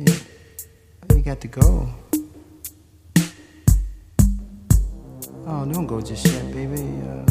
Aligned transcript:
Yeah. 0.00 0.14
You 1.14 1.20
got 1.20 1.42
to 1.42 1.48
go. 1.48 1.90
Oh, 5.46 5.66
don't 5.70 5.86
go 5.86 6.00
just 6.00 6.24
yet, 6.26 6.50
baby. 6.54 6.80
Uh, 7.04 7.26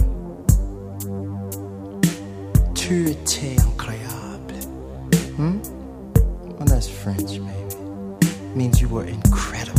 tu 2.76 3.10
étais 3.10 3.56
incroyable. 3.56 4.62
Hmm? 5.36 5.58
Well, 6.58 6.68
that's 6.68 6.88
French, 6.88 7.40
baby. 7.40 7.76
means 8.54 8.80
you 8.80 8.88
were 8.88 9.06
incredible. 9.06 9.79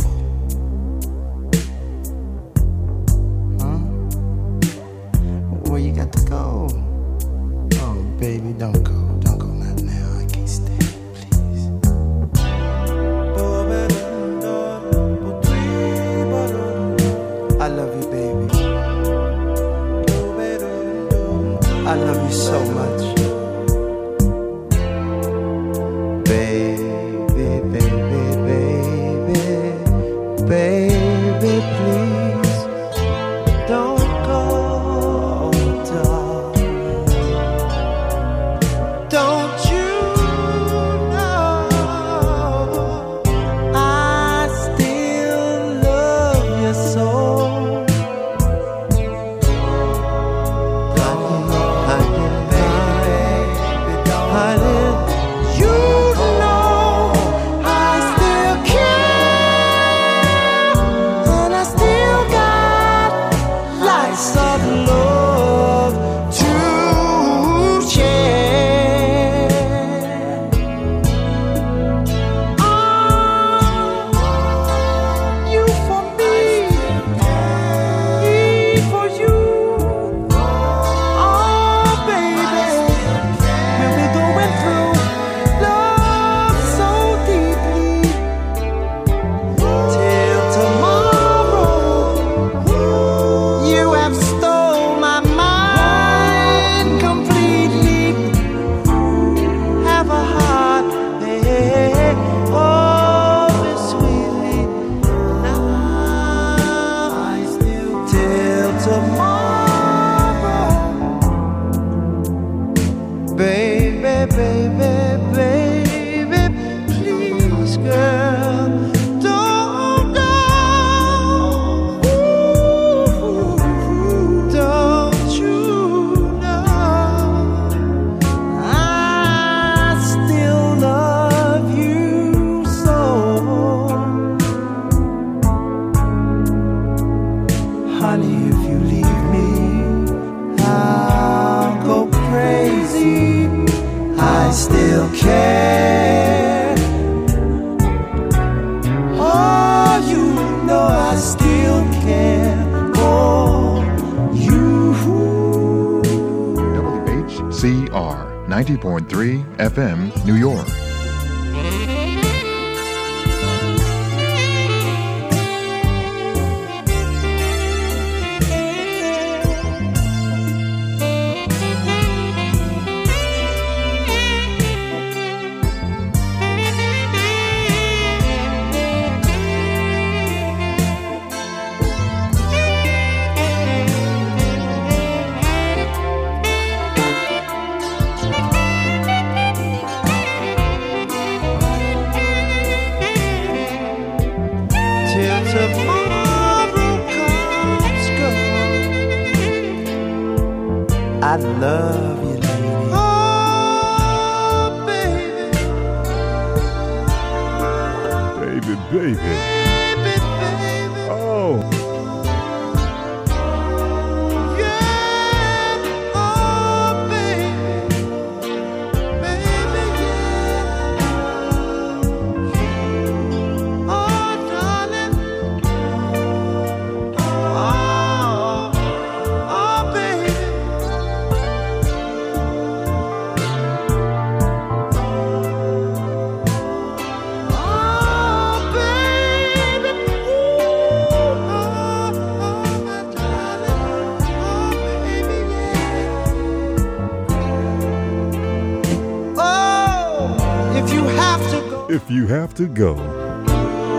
To 252.61 252.67
go, 252.67 252.95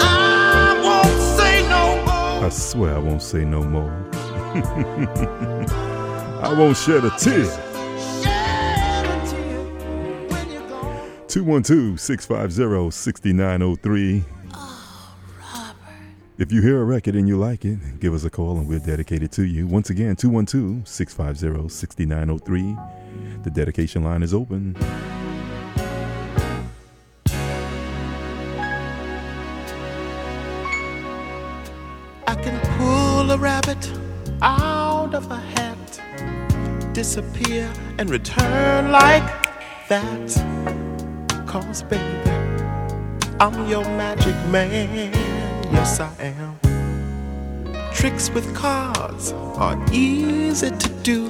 I 0.01 0.81
won't 0.85 1.21
say 1.37 1.69
no 1.69 1.97
more. 2.05 2.47
I 2.47 2.49
swear 2.49 2.95
I 2.95 2.99
won't 2.99 3.23
say 3.23 3.45
no 3.45 3.65
more. 3.65 3.91
I 6.45 6.55
won't 6.57 6.77
shed 6.77 7.05
a 7.05 7.11
tear. 7.11 7.45
Shed 8.23 9.05
a 9.05 9.27
tear 9.29 9.65
when 10.29 10.51
you're 10.53 10.69
gone. 10.69 11.27
212 11.27 11.99
650 11.99 12.91
6903. 12.93 14.25
If 16.39 16.53
you 16.53 16.63
hear 16.63 16.81
a 16.81 16.85
record 16.85 17.17
and 17.17 17.27
you 17.27 17.37
like 17.39 17.65
it, 17.65 17.99
give 17.99 18.15
us 18.15 18.23
a 18.25 18.31
call 18.31 18.59
and 18.59 18.69
we'll 18.69 18.79
dedicate 18.79 19.25
it 19.25 19.33
to 19.33 19.43
you. 19.43 19.67
Once 19.67 19.91
again, 19.91 20.15
212 20.15 20.87
650 20.87 21.69
6903. 21.69 22.77
The 23.43 23.51
dedication 23.51 24.05
line 24.05 24.23
is 24.23 24.33
open. 24.33 24.77
I 32.33 32.35
can 32.37 32.59
pull 32.79 33.31
a 33.31 33.37
rabbit 33.37 33.93
out 34.41 35.15
of 35.15 35.31
a 35.31 35.37
hat, 35.37 36.01
disappear 36.95 37.71
and 37.99 38.09
return 38.09 38.91
like 38.91 39.23
that. 39.91 40.31
Cause, 41.47 41.83
baby, 41.83 42.31
I'm 43.39 43.69
your 43.69 43.85
magic 43.85 44.35
man. 44.47 45.13
Yes, 45.75 46.01
I 46.01 46.11
am. 46.23 46.59
Tricks 47.93 48.31
with 48.31 48.57
cards 48.57 49.33
are 49.59 49.77
easy 49.93 50.71
to 50.71 50.89
do, 51.03 51.29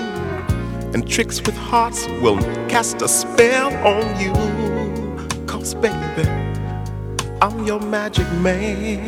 and 0.94 1.08
tricks 1.10 1.40
with 1.42 1.56
hearts 1.56 2.06
will 2.22 2.38
cast 2.68 3.02
a 3.02 3.08
spell 3.08 3.74
on 3.84 4.06
you. 4.20 4.32
Cause, 5.48 5.74
baby, 5.74 6.28
I'm 7.40 7.66
your 7.66 7.80
magic 7.80 8.30
man. 8.34 9.04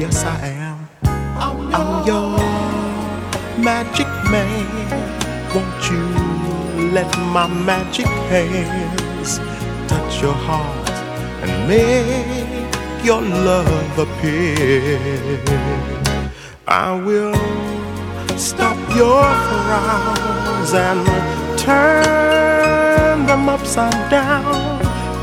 Yes, 0.00 0.24
I 0.24 0.48
am. 0.48 0.55
I'm 1.78 2.06
your 2.06 2.38
magic 3.62 4.06
man. 4.32 4.66
Won't 5.54 5.90
you 5.90 6.06
let 6.96 7.10
my 7.36 7.46
magic 7.46 8.06
hands 8.32 9.36
touch 9.86 10.22
your 10.22 10.32
heart 10.32 10.88
and 11.42 11.68
make 11.68 13.04
your 13.04 13.20
love 13.20 13.98
appear? 13.98 15.44
I 16.66 16.98
will 16.98 17.36
stop 18.38 18.78
your 18.96 19.24
frowns 19.46 20.72
and 20.72 21.06
turn 21.58 23.26
them 23.26 23.50
upside 23.50 24.10
down. 24.10 24.80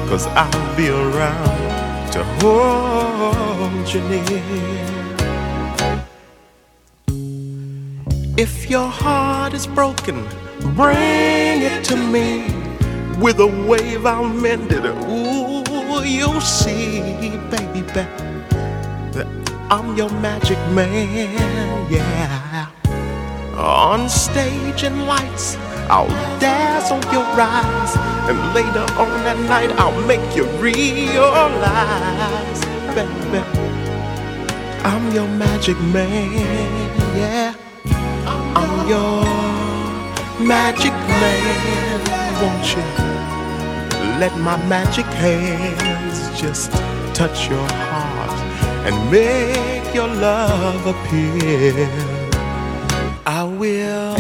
Cause 0.07 0.27
I'll 0.27 0.77
be 0.77 0.89
around 0.89 2.11
to 2.11 2.23
hold 2.41 3.91
you 3.91 4.01
near. 4.07 4.92
Your 8.73 8.89
heart 8.89 9.53
is 9.53 9.67
broken, 9.67 10.15
bring 10.73 11.61
it 11.61 11.83
to 11.85 11.95
me. 11.95 12.41
With 13.21 13.39
a 13.39 13.45
wave, 13.69 14.07
I'll 14.07 14.27
mend 14.27 14.71
it. 14.71 14.83
Ooh, 14.83 16.03
you'll 16.03 16.41
see, 16.41 17.29
baby, 17.53 17.81
that 17.93 18.09
I'm 19.69 19.95
your 19.95 20.09
magic 20.09 20.57
man, 20.71 21.85
yeah. 21.91 22.67
On 23.55 24.09
stage 24.09 24.81
and 24.81 25.05
lights, 25.05 25.55
I'll 25.87 26.09
dazzle 26.39 27.03
your 27.13 27.29
eyes. 27.37 27.95
And 28.27 28.39
later 28.55 28.87
on 28.97 29.09
that 29.23 29.37
night, 29.47 29.71
I'll 29.77 30.01
make 30.07 30.35
you 30.35 30.45
realize, 30.57 31.21
baby, 32.95 33.37
I'm 34.83 35.13
your 35.13 35.27
magic 35.27 35.79
man, 35.93 36.89
yeah. 37.15 37.52
Your 38.87 39.23
magic 40.45 40.91
man. 40.91 42.01
Won't 42.41 42.75
you 42.75 42.83
let 44.19 44.37
my 44.39 44.57
magic 44.67 45.05
hands 45.05 46.17
just 46.37 46.69
touch 47.13 47.49
your 47.49 47.65
heart 47.65 48.37
and 48.85 48.95
make 49.09 49.95
your 49.95 50.09
love 50.09 50.85
appear? 50.85 51.87
I 53.25 53.43
will 53.43 54.17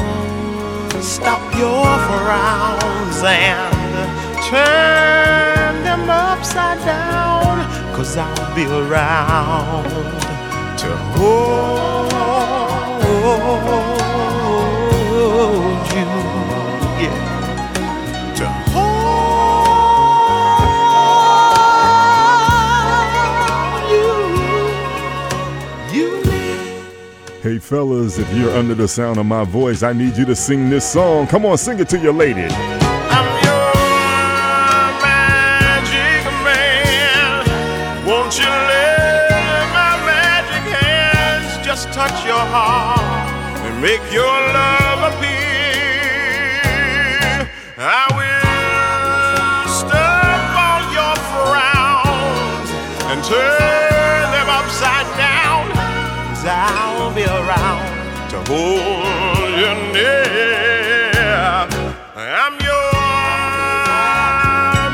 stop 1.01 1.41
your 1.59 1.85
frowns 2.07 3.21
and 3.21 4.07
turn 4.47 5.83
them 5.83 6.09
upside 6.09 6.79
down. 6.85 7.65
Cause 7.93 8.15
I'll 8.15 8.55
be 8.55 8.65
around 8.65 9.83
to 10.77 10.95
hold 11.17 11.53
Hey, 27.43 27.59
fellas, 27.59 28.19
if 28.19 28.33
you're 28.33 28.51
under 28.51 28.73
the 28.73 28.87
sound 28.87 29.19
of 29.19 29.25
my 29.25 29.43
voice, 29.43 29.83
I 29.83 29.91
need 29.91 30.15
you 30.15 30.23
to 30.27 30.33
sing 30.33 30.69
this 30.69 30.89
song. 30.89 31.27
Come 31.27 31.45
on, 31.45 31.57
sing 31.57 31.77
it 31.77 31.89
to 31.89 31.99
your 31.99 32.13
lady. 32.13 32.45
I'm 32.45 33.27
your 33.43 33.73
magic 35.03 36.23
man. 36.41 38.07
Won't 38.07 38.39
you 38.39 38.45
let 38.45 39.67
my 39.73 40.05
magic 40.05 40.71
hands 40.71 41.65
just 41.65 41.91
touch 41.91 42.25
your 42.25 42.39
heart 42.39 43.01
and 43.65 43.81
make 43.81 43.99
your 44.13 44.23
love 44.23 45.13
appear? 45.13 45.32
Hold 58.53 59.51
you 59.61 59.71
near. 59.93 61.13
I'm 62.15 62.55
your 62.69 62.91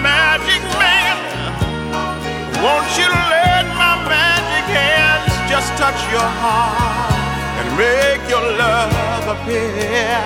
magic 0.09 0.63
man. 0.81 1.17
Won't 2.63 2.89
you 2.99 3.09
let 3.35 3.65
my 3.83 3.93
magic 4.13 4.65
hands 4.79 5.33
just 5.51 5.69
touch 5.81 5.99
your 6.15 6.29
heart 6.43 7.13
and 7.59 7.67
make 7.83 8.23
your 8.33 8.45
love 8.63 9.25
appear? 9.35 10.23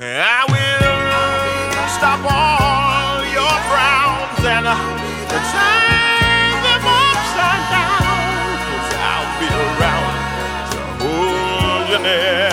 I 0.00 0.40
will 0.52 1.88
stop 1.96 2.20
all 2.30 2.67
hold 12.08 12.47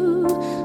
you. 0.00 0.59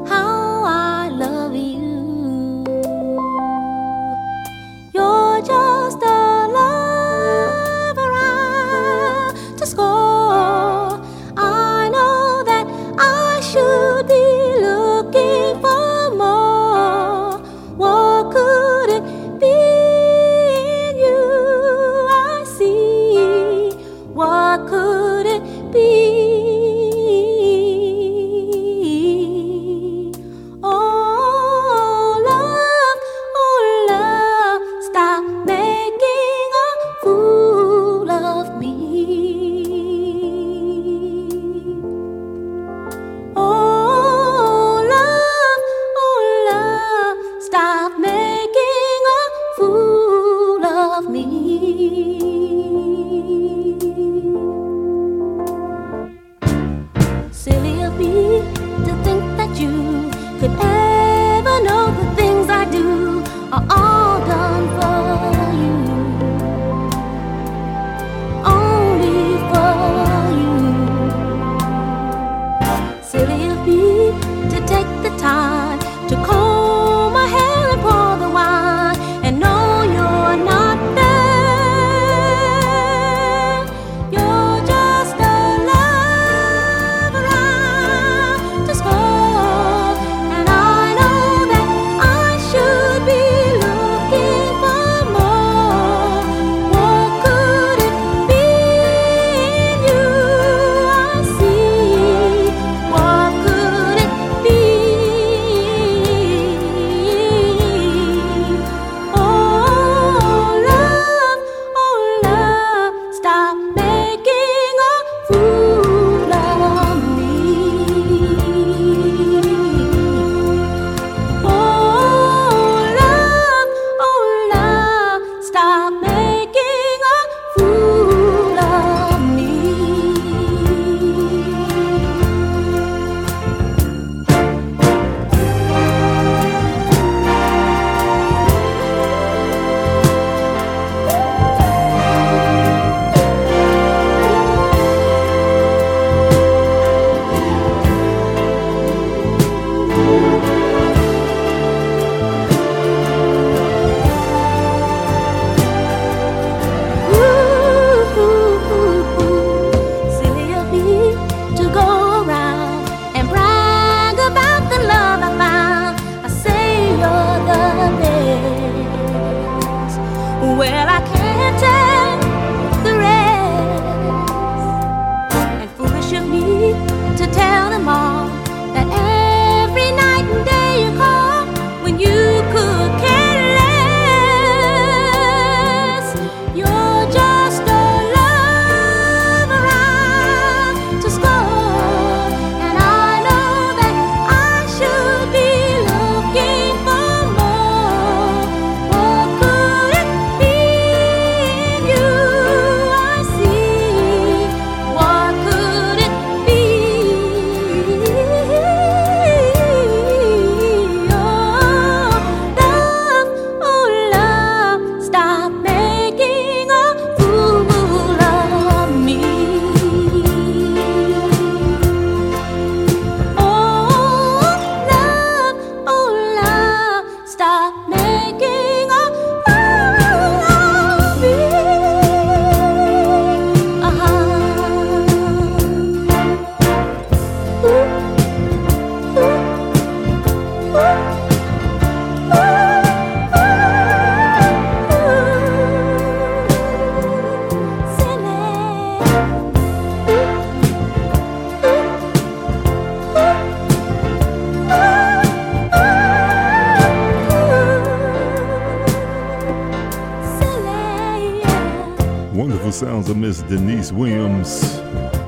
is 263.36 263.44
Deniece 263.44 263.92
Williams 263.92 264.80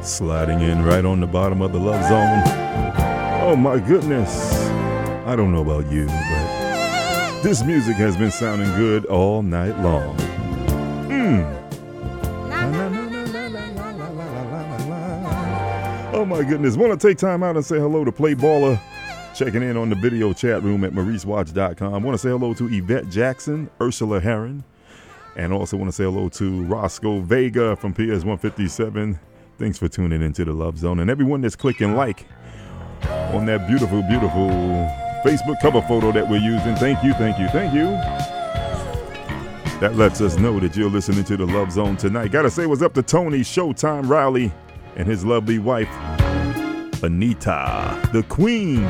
sliding 0.02 0.62
in 0.62 0.84
right 0.84 1.04
on 1.04 1.20
the 1.20 1.28
bottom 1.28 1.62
of 1.62 1.74
the 1.74 1.80
love 1.80 2.02
zone. 2.04 2.44
Oh 3.44 3.56
my 3.56 3.80
goodness. 3.80 4.54
I 5.26 5.36
don't 5.36 5.52
know 5.52 5.62
about 5.62 5.92
you, 5.92 6.06
but 6.06 7.42
this 7.42 7.64
music 7.64 7.96
has 7.98 8.16
been 8.16 8.32
sounding 8.32 8.70
good 8.76 9.06
all 9.06 9.42
night 9.42 9.78
long. 9.80 10.18
Hmm. 11.08 11.44
Oh 16.16 16.26
my 16.26 16.44
goodness. 16.44 16.78
Want 16.78 17.00
to 17.00 17.08
take 17.08 17.18
time 17.18 17.44
out 17.44 17.56
and 17.56 17.66
say 17.66 17.78
hello 17.78 18.06
to 18.06 18.12
Play 18.12 18.36
Baller. 18.36 18.80
Checking 19.36 19.62
in 19.62 19.78
on 19.78 19.90
the 19.90 19.96
video 19.96 20.34
chat 20.34 20.64
room 20.64 20.84
at 20.84 20.94
MauriceWatch.com. 20.94 22.04
Want 22.04 22.16
to 22.16 22.18
say 22.18 22.30
hello 22.30 22.54
to 22.56 22.68
Yvette 22.74 23.10
Jackson, 23.10 23.70
Ursula 23.80 24.20
Herron, 24.20 24.64
and 25.38 25.54
also 25.54 25.78
want 25.78 25.88
to 25.90 25.96
say 25.96 26.04
hello 26.04 26.30
to 26.30 26.64
Roscoe 26.64 27.20
Vega 27.20 27.76
from 27.76 27.94
PS 27.94 28.26
157. 28.26 29.20
Thanks 29.60 29.78
for 29.78 29.88
tuning 29.88 30.24
into 30.24 30.44
the 30.44 30.52
Love 30.52 30.80
Zone. 30.80 31.00
And 31.00 31.12
everyone 31.12 31.42
that's 31.42 31.56
clicking 31.56 31.96
like 31.96 32.26
on 33.04 33.46
that 33.46 33.68
beautiful, 33.68 34.02
beautiful 34.02 34.50
Facebook 35.24 35.62
cover 35.62 35.82
photo 35.84 36.12
that 36.12 36.28
we're 36.28 36.38
using. 36.38 36.76
Thank 36.76 37.04
you, 37.04 37.14
thank 37.14 37.38
you, 37.38 37.48
thank 37.50 37.72
you. 37.72 37.86
That 39.80 39.96
lets 39.96 40.22
us 40.22 40.40
know 40.40 40.60
that 40.60 40.76
you're 40.76 40.90
listening 40.90 41.24
to 41.26 41.38
the 41.38 41.46
Love 41.46 41.72
Zone 41.72 41.98
tonight. 41.98 42.32
Gotta 42.32 42.50
say 42.50 42.66
what's 42.66 42.82
up 42.82 42.96
to 42.96 43.04
Tony 43.04 43.42
Showtime 43.42 44.10
Riley 44.10 44.52
and 44.96 45.08
his 45.08 45.24
lovely 45.24 45.60
wife, 45.60 45.90
Anita, 47.04 48.10
the 48.12 48.24
Queen. 48.28 48.82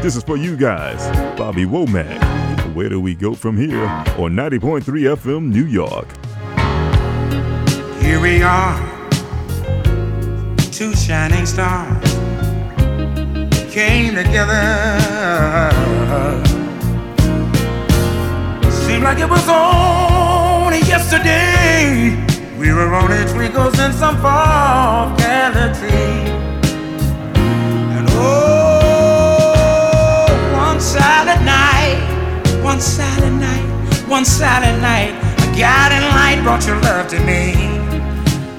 This 0.00 0.14
is 0.14 0.22
for 0.22 0.36
you 0.36 0.56
guys, 0.56 1.04
Bobby 1.36 1.64
Womack. 1.64 2.47
Where 2.78 2.88
do 2.88 3.00
we 3.00 3.16
go 3.16 3.34
from 3.34 3.56
here? 3.56 3.86
On 4.18 4.36
90.3 4.36 4.82
FM, 5.16 5.50
New 5.50 5.66
York. 5.66 6.06
Here 8.00 8.20
we 8.20 8.40
are, 8.40 8.78
two 10.70 10.94
shining 10.94 11.44
stars 11.44 12.14
came 13.74 14.14
together. 14.14 14.62
Seemed 18.86 19.02
like 19.02 19.18
it 19.18 19.28
was 19.28 19.48
only 19.48 20.78
yesterday. 20.86 22.14
We 22.60 22.72
were 22.72 22.94
only 22.94 23.24
twinkles 23.32 23.76
in 23.80 23.92
some 23.92 24.22
galaxy. 24.22 25.86
And 27.96 28.06
oh, 28.12 30.28
one 30.54 30.80
silent 30.80 31.44
night 31.44 31.77
one 32.68 32.80
silent 32.82 33.40
night, 33.40 33.66
one 34.08 34.26
silent 34.26 34.82
night, 34.82 35.14
a 35.40 35.46
guiding 35.58 36.06
light 36.18 36.38
brought 36.42 36.66
your 36.66 36.78
love 36.82 37.08
to 37.08 37.18
me, 37.20 37.54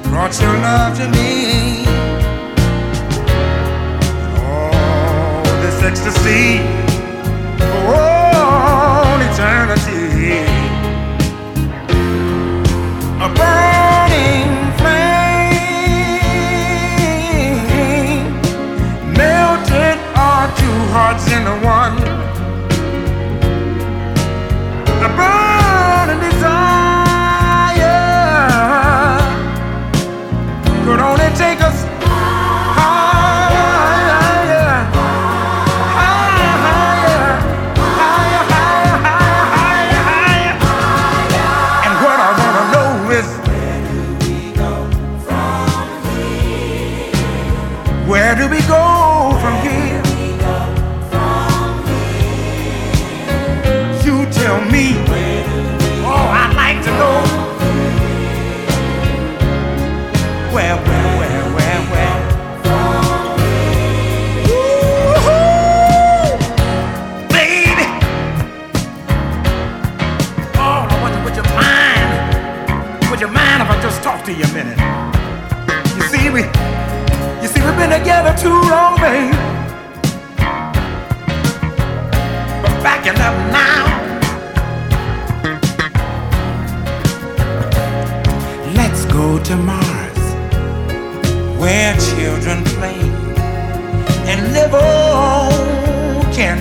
brought 0.10 0.41
your 0.41 0.54
love 0.65 0.98
to 0.98 1.08
me. 1.10 1.86
Oh, 4.41 5.43
this 5.62 5.84
ecstasy 5.84 6.58
for 7.60 7.93
all 7.93 9.22
eternity, 9.30 10.41
a 13.26 13.30
burning 13.38 14.52
flame 14.80 15.13
melted 19.13 20.00
our 20.15 20.48
two 20.58 20.80
hearts 20.95 21.26
into 21.32 21.56
one. 21.63 22.18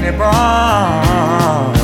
Candy 0.08 0.18
bars, 0.18 1.78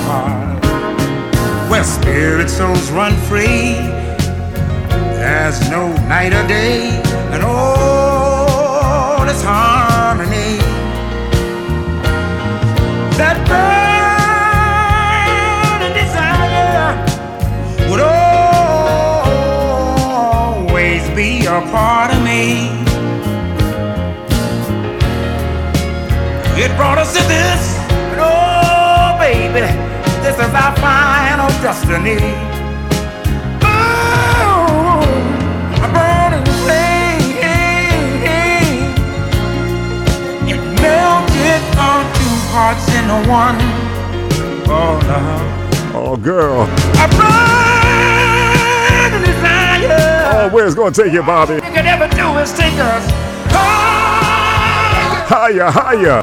where 1.70 1.84
spirit 1.84 2.48
souls 2.48 2.90
run 2.90 3.14
free 3.28 3.76
there's 5.24 5.70
no 5.70 5.92
night 6.06 6.32
or 6.34 6.46
day, 6.46 7.00
and 7.32 7.42
all 7.42 9.26
is 9.28 9.42
harmony. 9.42 10.58
That 13.16 13.36
burning 15.78 15.94
desire 15.94 16.94
would 17.88 18.00
always 20.60 21.08
be 21.16 21.46
a 21.46 21.60
part 21.72 22.12
of 22.12 22.22
me. 22.22 22.68
It 26.62 26.76
brought 26.76 26.98
us 26.98 27.12
to 27.16 27.22
this, 27.26 27.73
this 30.36 30.48
is 30.48 30.52
oh, 30.52 30.56
our 30.56 30.74
final 30.76 31.48
destiny. 31.62 32.18
hearts 42.56 42.86
in 42.94 43.10
a 43.10 43.18
one. 43.28 43.56
Oh, 44.68 44.94
love. 45.08 45.92
Oh, 45.92 46.16
girl. 46.16 46.68
I 46.94 47.06
burn 49.10 49.22
desire. 49.22 50.22
Oh, 50.32 50.48
where's 50.52 50.74
it 50.74 50.76
gonna 50.76 50.92
take 50.92 51.12
you, 51.12 51.22
Bobby? 51.22 51.54
All 51.54 51.56
You 51.56 51.62
can 51.62 51.84
never 51.84 52.06
do 52.14 52.38
is 52.38 52.52
take 52.52 52.74
us 52.74 53.04
oh. 53.50 53.56
higher. 55.26 55.68
Higher, 55.70 56.22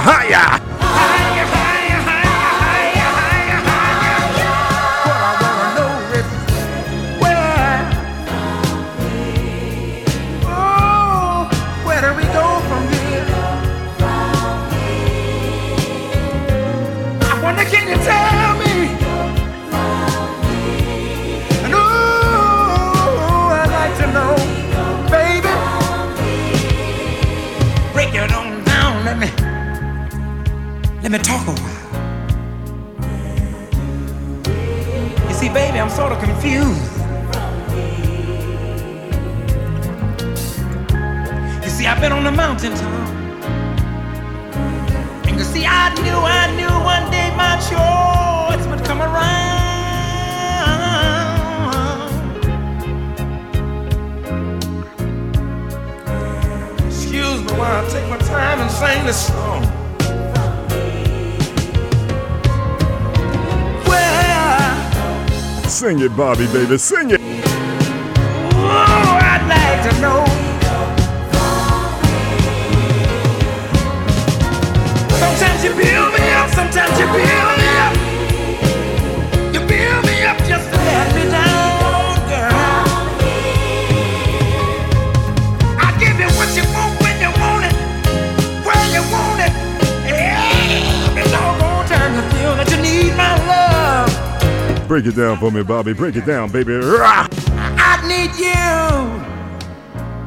Higher, 0.00 0.67
Let 31.10 31.22
me 31.22 31.24
talk 31.24 31.46
a 31.48 31.52
while. 31.52 31.78
You 35.26 35.34
see, 35.34 35.48
baby, 35.48 35.80
I'm 35.80 35.88
sort 35.88 36.12
of 36.12 36.18
confused. 36.18 36.92
You 41.64 41.70
see, 41.70 41.86
I've 41.86 42.02
been 42.02 42.12
on 42.12 42.24
the 42.24 42.30
mountaintop. 42.30 43.08
And 45.26 45.38
you 45.38 45.44
see, 45.44 45.64
I 45.64 45.94
knew, 45.94 46.12
I 46.12 46.54
knew 46.56 46.68
one 46.84 47.10
day 47.10 47.34
my 47.34 47.56
choice 47.56 48.66
would 48.66 48.84
come 48.84 49.00
around. 49.00 49.48
Excuse 56.86 57.40
me 57.44 57.52
while 57.58 57.82
I 57.82 57.88
take 57.88 58.06
my 58.10 58.18
time 58.18 58.60
and 58.60 58.70
sing 58.70 59.06
this 59.06 59.28
song. 59.28 59.67
Sing 65.78 66.00
it, 66.00 66.16
Bobby, 66.16 66.44
baby, 66.48 66.76
sing 66.76 67.10
it. 67.10 67.20
Oh, 67.20 69.18
I'd 69.22 69.46
like 69.46 69.94
to 69.94 70.00
know. 70.00 70.47
Break 94.98 95.14
it 95.14 95.16
down 95.16 95.38
for 95.38 95.52
me, 95.52 95.62
Bobby. 95.62 95.92
Break 95.92 96.16
it 96.16 96.26
down, 96.26 96.50
baby. 96.50 96.74
I 96.74 98.02
need 98.08 98.34
you. 98.34 98.50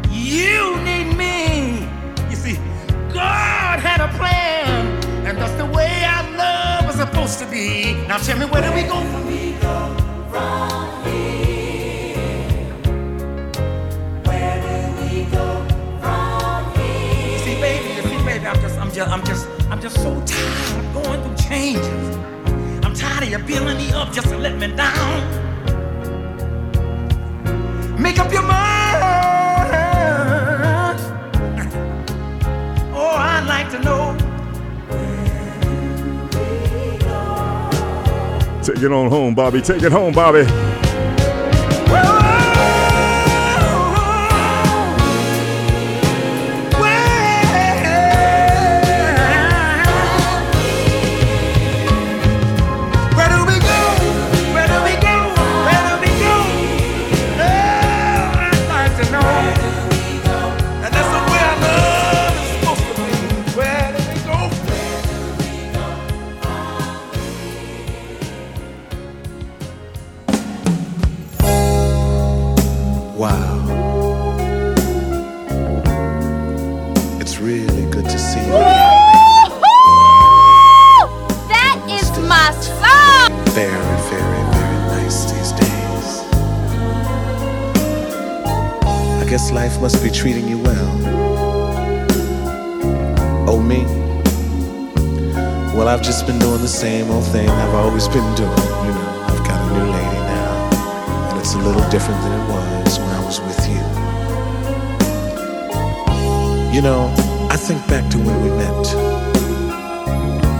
You 0.09 0.77
need 0.79 1.13
me. 1.17 1.81
You 2.29 2.37
see, 2.37 2.55
God 3.13 3.81
had 3.81 3.99
a 3.99 4.07
plan, 4.17 5.27
and 5.27 5.37
that's 5.37 5.51
the 5.55 5.65
way 5.65 6.05
our 6.05 6.23
love 6.37 6.85
was 6.85 6.95
supposed 6.95 7.37
to 7.39 7.45
be. 7.47 7.95
Now 8.07 8.17
tell 8.19 8.39
me, 8.39 8.45
where 8.45 8.61
do 8.61 8.71
we 8.73 8.83
go 8.83 9.01
from 9.11 9.27
here? 9.27 9.59
Where 14.23 14.61
do 14.61 15.03
we 15.03 15.25
go 15.25 15.65
from 15.99 16.71
here? 16.75 17.39
See, 17.39 17.59
baby, 17.59 17.89
you 17.95 18.03
see, 18.03 18.23
baby, 18.25 18.47
I'm 18.47 18.55
just, 18.61 18.79
I'm 18.79 18.89
just, 18.93 19.09
I'm 19.11 19.23
just, 19.25 19.49
I'm 19.69 19.81
just 19.81 19.95
so 19.97 20.23
tired 20.25 20.85
of 20.85 20.93
going 20.93 21.21
through 21.23 21.49
changes. 21.49 22.30
I'm 23.21 23.31
of 23.31 23.39
you 23.39 23.55
building 23.55 23.77
me 23.77 23.91
up 23.91 24.11
just 24.11 24.27
to 24.29 24.37
let 24.37 24.57
me 24.57 24.75
down. 24.75 25.21
Make 28.01 28.17
up 28.17 28.33
your 28.33 28.41
mind. 28.41 29.03
Oh, 32.95 33.15
I'd 33.15 33.45
like 33.47 33.69
to 33.73 33.79
know. 33.79 34.17
Take 38.63 38.81
it 38.81 38.91
on 38.91 39.07
home, 39.11 39.35
Bobby. 39.35 39.61
Take 39.61 39.83
it 39.83 39.91
home, 39.91 40.13
Bobby. 40.13 40.80
I've 96.01 96.07
just 96.07 96.25
been 96.25 96.39
doing 96.39 96.61
the 96.61 96.67
same 96.67 97.11
old 97.11 97.25
thing 97.25 97.47
I've 97.47 97.75
always 97.75 98.07
been 98.07 98.25
doing. 98.33 98.49
You 98.49 98.91
know, 98.97 99.25
I've 99.29 99.45
got 99.45 99.61
a 99.61 99.67
new 99.71 99.85
lady 99.93 100.21
now, 100.33 101.29
and 101.29 101.39
it's 101.39 101.53
a 101.53 101.59
little 101.59 101.87
different 101.91 102.19
than 102.23 102.41
it 102.41 102.45
was 102.49 102.97
when 102.97 103.09
I 103.09 103.23
was 103.23 103.39
with 103.39 103.61
you. 103.69 103.77
You 106.73 106.81
know, 106.81 107.13
I 107.51 107.55
think 107.55 107.85
back 107.87 108.09
to 108.13 108.17
when 108.17 108.33
we 108.41 108.49
met, 108.49 108.83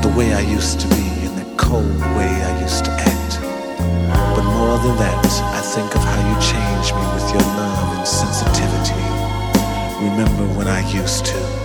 the 0.04 0.14
way 0.16 0.32
I 0.32 0.42
used 0.42 0.80
to 0.82 0.88
be, 0.90 1.26
and 1.26 1.36
the 1.36 1.58
cold 1.58 1.90
way 1.90 2.30
I 2.30 2.62
used 2.62 2.86
to 2.86 2.92
act. 2.92 3.42
But 4.38 4.46
more 4.46 4.78
than 4.78 4.96
that, 5.02 5.26
I 5.58 5.62
think 5.74 5.96
of 5.96 6.04
how 6.04 6.22
you 6.22 6.38
changed 6.38 6.94
me 6.94 7.02
with 7.18 7.28
your 7.34 7.42
love 7.58 7.98
and 7.98 8.08
sensitivity. 8.08 9.02
Remember 10.06 10.46
when 10.56 10.68
I 10.68 10.88
used 10.94 11.26
to 11.26 11.61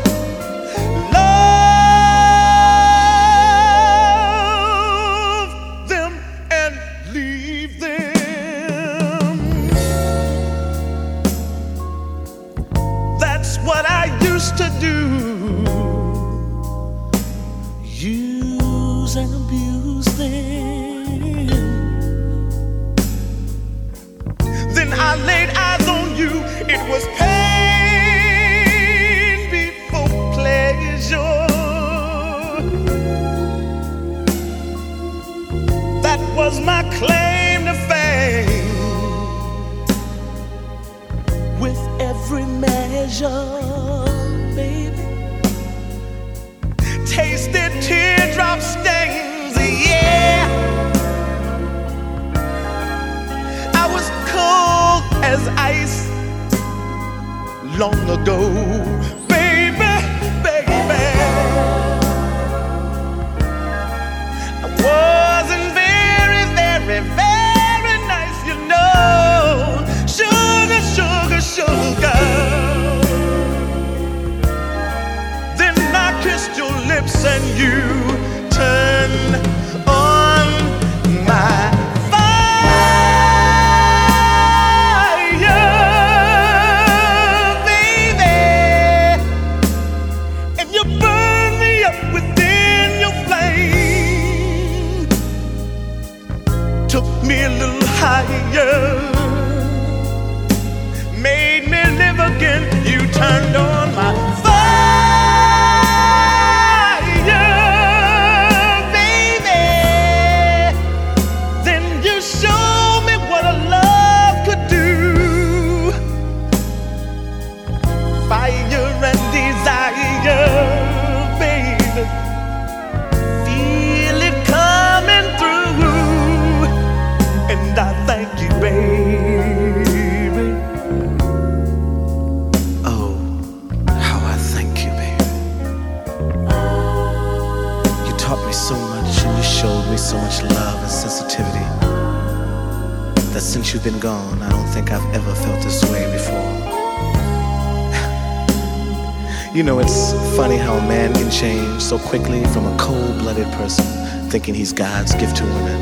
quickly 151.98 152.44
from 152.46 152.66
a 152.66 152.76
cold 152.78 153.18
blooded 153.18 153.50
person 153.52 153.84
thinking 154.28 154.54
he's 154.54 154.72
God's 154.72 155.14
gift 155.14 155.36
to 155.36 155.44
women. 155.44 155.80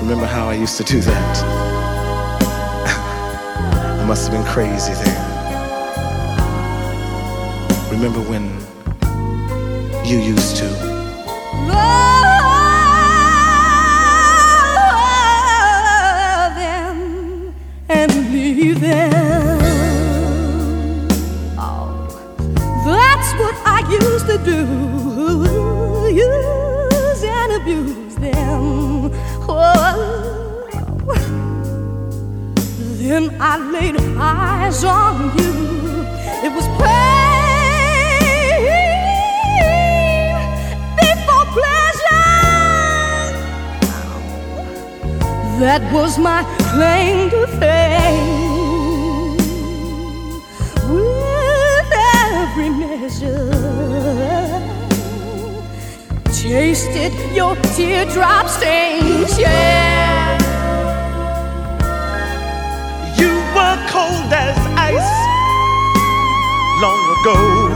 Remember 0.00 0.26
how 0.26 0.48
I 0.48 0.54
used 0.54 0.76
to 0.76 0.84
do 0.84 1.00
that? 1.00 1.36
I 4.00 4.04
must 4.06 4.28
have 4.28 4.32
been 4.32 4.44
crazy 4.52 4.92
then. 4.94 5.36
Remember 7.90 8.20
when 8.20 8.44
you 10.06 10.18
used 10.18 10.56
to? 10.56 11.95
I 33.48 33.58
laid 33.58 33.94
eyes 34.18 34.82
on 34.82 35.30
you. 35.38 35.52
It 36.46 36.50
was 36.56 36.66
pain 36.82 38.16
before 40.98 41.46
pleasure. 41.58 42.32
That 45.60 45.82
was 45.92 46.18
my 46.18 46.42
claim 46.72 47.30
to 47.30 47.46
fame. 47.60 49.36
With 50.90 51.90
every 52.26 52.70
measure, 52.70 53.52
tasted 56.32 57.12
your 57.32 57.54
teardrop 57.76 58.48
stains. 58.48 59.38
Yeah. 59.38 60.15
Cold 64.26 64.32
as 64.32 64.56
ice 64.76 65.12
long 66.80 67.16
ago. 67.20 67.75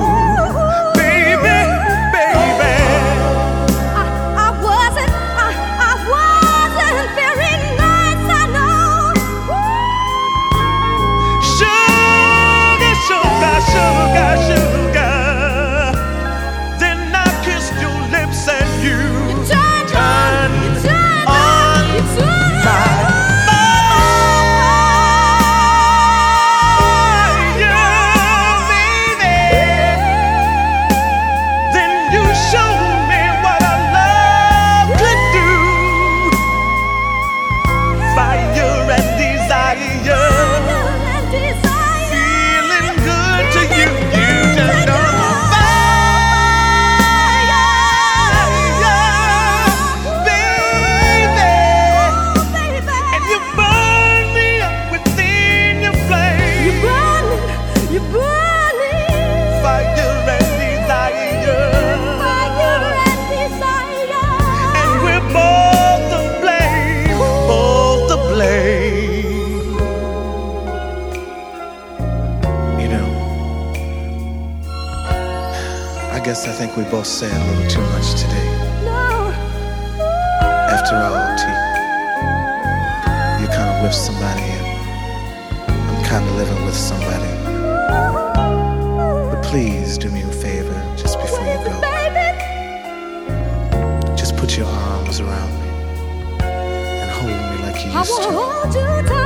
Think 76.70 76.87
we 76.87 76.90
both 76.90 77.06
say 77.06 77.26
a 77.26 77.44
little 77.44 77.68
too 77.68 77.80
much 77.92 78.12
today. 78.20 78.46
No. 78.85 79.33
After 80.42 80.96
all, 80.96 81.37
T, 81.37 81.42
you 83.42 83.48
kind 83.48 83.70
of 83.76 83.83
with 83.83 83.94
somebody 83.94 84.42
and 84.42 84.66
I'm 85.90 86.04
kind 86.04 86.28
of 86.28 86.37
living 86.37 86.64
with 86.64 86.76
somebody. 86.76 87.30
But 89.30 89.42
please 89.42 89.98
do 89.98 90.11
me 90.11 90.22
a 90.22 90.33
favor 90.33 90.74
just 90.96 91.18
before 91.18 91.40
you 91.40 91.59
go. 91.64 91.80
Just 94.16 94.37
put 94.37 94.56
your 94.56 94.66
arms 94.66 95.20
around 95.20 95.52
me 95.61 95.68
and 96.44 97.11
hold 97.11 97.33
me 97.33 97.62
like 97.64 97.85
you 97.85 97.90
used 97.92 98.22
to. 98.22 99.19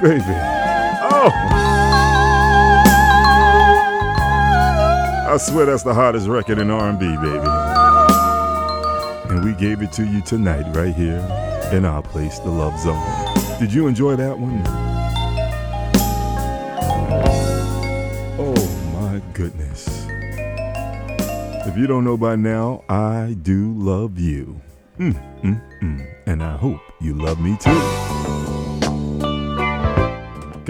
Baby. 0.00 0.24
Oh! 0.26 1.30
I 5.28 5.36
swear 5.36 5.66
that's 5.66 5.82
the 5.82 5.94
hottest 5.94 6.26
record 6.26 6.58
in 6.58 6.70
R&B, 6.70 7.06
baby. 7.16 7.46
And 9.30 9.44
we 9.44 9.52
gave 9.52 9.82
it 9.82 9.92
to 9.92 10.04
you 10.04 10.22
tonight 10.22 10.74
right 10.74 10.94
here 10.94 11.18
in 11.72 11.84
our 11.84 12.02
place, 12.02 12.38
the 12.40 12.50
Love 12.50 12.78
Zone. 12.80 13.00
Did 13.60 13.72
you 13.72 13.86
enjoy 13.86 14.16
that 14.16 14.38
one? 14.38 14.62
Oh 18.38 18.54
my 18.94 19.20
goodness. 19.34 20.06
If 21.66 21.76
you 21.76 21.86
don't 21.86 22.04
know 22.04 22.16
by 22.16 22.36
now, 22.36 22.82
I 22.88 23.36
do 23.42 23.74
love 23.74 24.18
you. 24.18 24.60
Mm, 24.98 25.42
mm, 25.42 25.80
mm. 25.80 26.14
And 26.26 26.42
I 26.42 26.56
hope 26.56 26.80
you 27.00 27.14
love 27.14 27.40
me 27.40 27.56
too. 27.58 27.99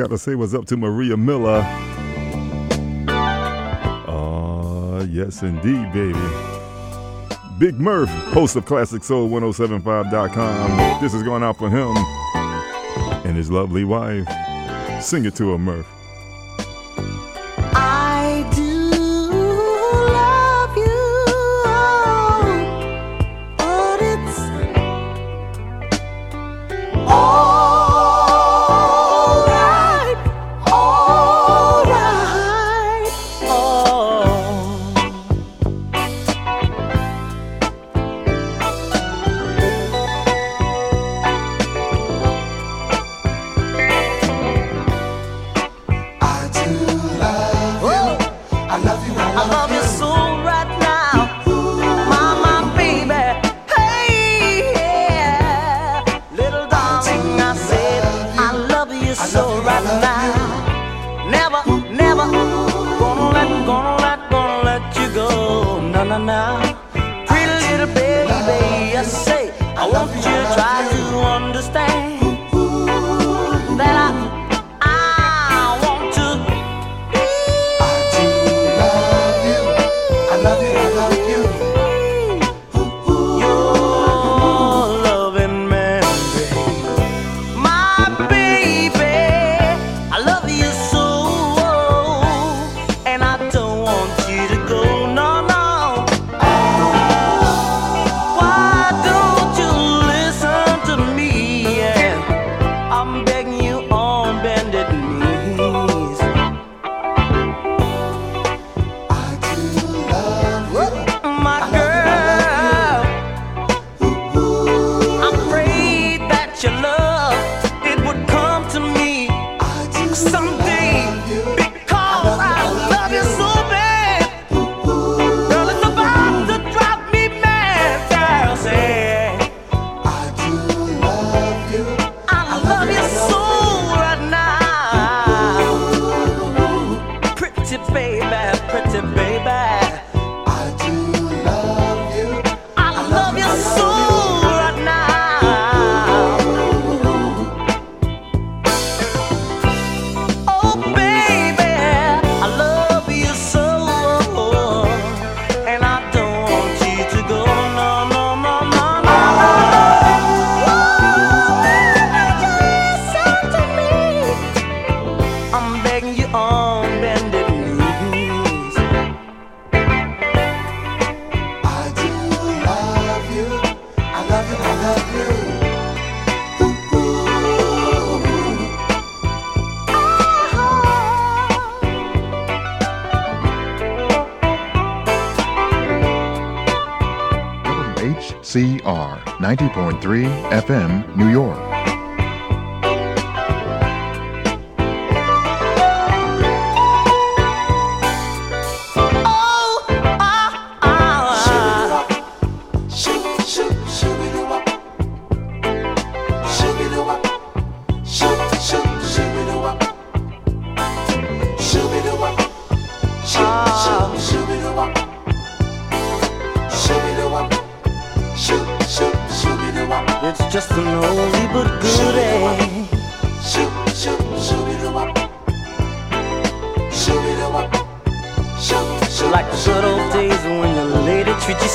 Gotta 0.00 0.16
say 0.16 0.34
what's 0.34 0.54
up 0.54 0.64
to 0.68 0.78
Maria 0.78 1.14
Miller. 1.14 1.60
Ah, 4.08 5.02
yes 5.02 5.42
indeed, 5.42 5.92
baby. 5.92 6.18
Big 7.58 7.78
Murph, 7.78 8.08
host 8.32 8.56
of 8.56 8.64
ClassicSoul1075.com. 8.64 11.02
This 11.02 11.12
is 11.12 11.22
going 11.22 11.42
out 11.42 11.58
for 11.58 11.68
him 11.68 11.94
and 13.26 13.36
his 13.36 13.50
lovely 13.50 13.84
wife. 13.84 14.26
Sing 15.02 15.26
it 15.26 15.34
to 15.34 15.50
her, 15.50 15.58
Murph. 15.58 15.99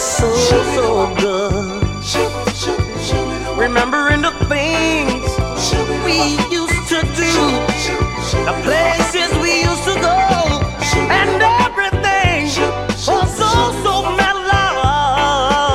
so, 0.05 0.31
so 0.35 1.15
good. 1.15 1.81
Remembering 3.57 4.21
the 4.21 4.31
things 4.47 5.25
we 6.05 6.37
used 6.53 6.87
to 6.89 7.01
do, 7.17 7.33
the 8.45 8.53
places 8.63 9.33
we 9.41 9.63
used 9.63 9.83
to 9.85 9.95
go, 9.99 10.61
and 11.09 11.41
everything 11.41 12.45
was 12.45 13.29
so, 13.35 13.49
so 13.81 13.93
mellow. 14.15 14.69
Oh, 14.77 15.73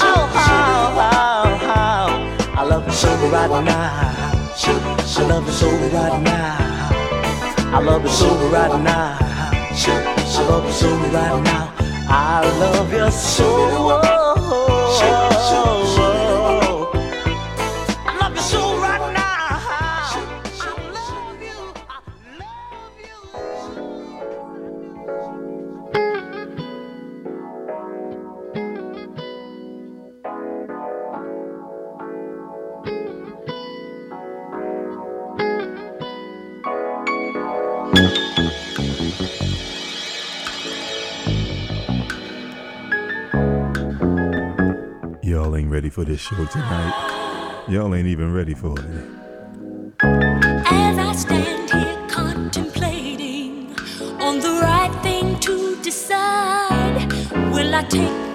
how, 0.00 0.26
how, 0.34 1.56
how. 1.58 2.06
I 2.56 2.64
love 2.64 2.84
the 2.86 2.92
so 2.92 3.08
right 3.28 3.64
now. 3.64 4.16
I 5.16 5.22
love 5.22 5.46
the 5.46 5.52
so 5.52 5.68
right 5.70 6.22
now. 6.22 6.88
I 7.72 7.80
love 7.80 8.02
the 8.02 8.08
so 8.08 8.34
right 8.48 8.80
now 8.82 9.27
love 10.48 10.64
you 10.64 10.72
so 10.72 10.88
right 10.88 11.42
now. 11.42 11.72
I 12.08 12.40
love 12.58 12.92
you 12.92 13.10
so. 13.10 14.17
for 45.98 46.04
this 46.04 46.20
show 46.20 46.44
tonight. 46.44 47.64
Y'all 47.66 47.92
ain't 47.92 48.06
even 48.06 48.32
ready 48.32 48.54
for 48.54 48.78
it. 48.78 48.86
As 50.00 50.96
I 50.96 51.12
stand 51.12 51.68
here 51.68 52.06
contemplating 52.06 53.74
on 54.20 54.38
the 54.38 54.60
right 54.62 54.96
thing 55.02 55.40
to 55.40 55.76
decide, 55.82 57.12
will 57.50 57.74
I 57.74 57.82
take 57.82 58.27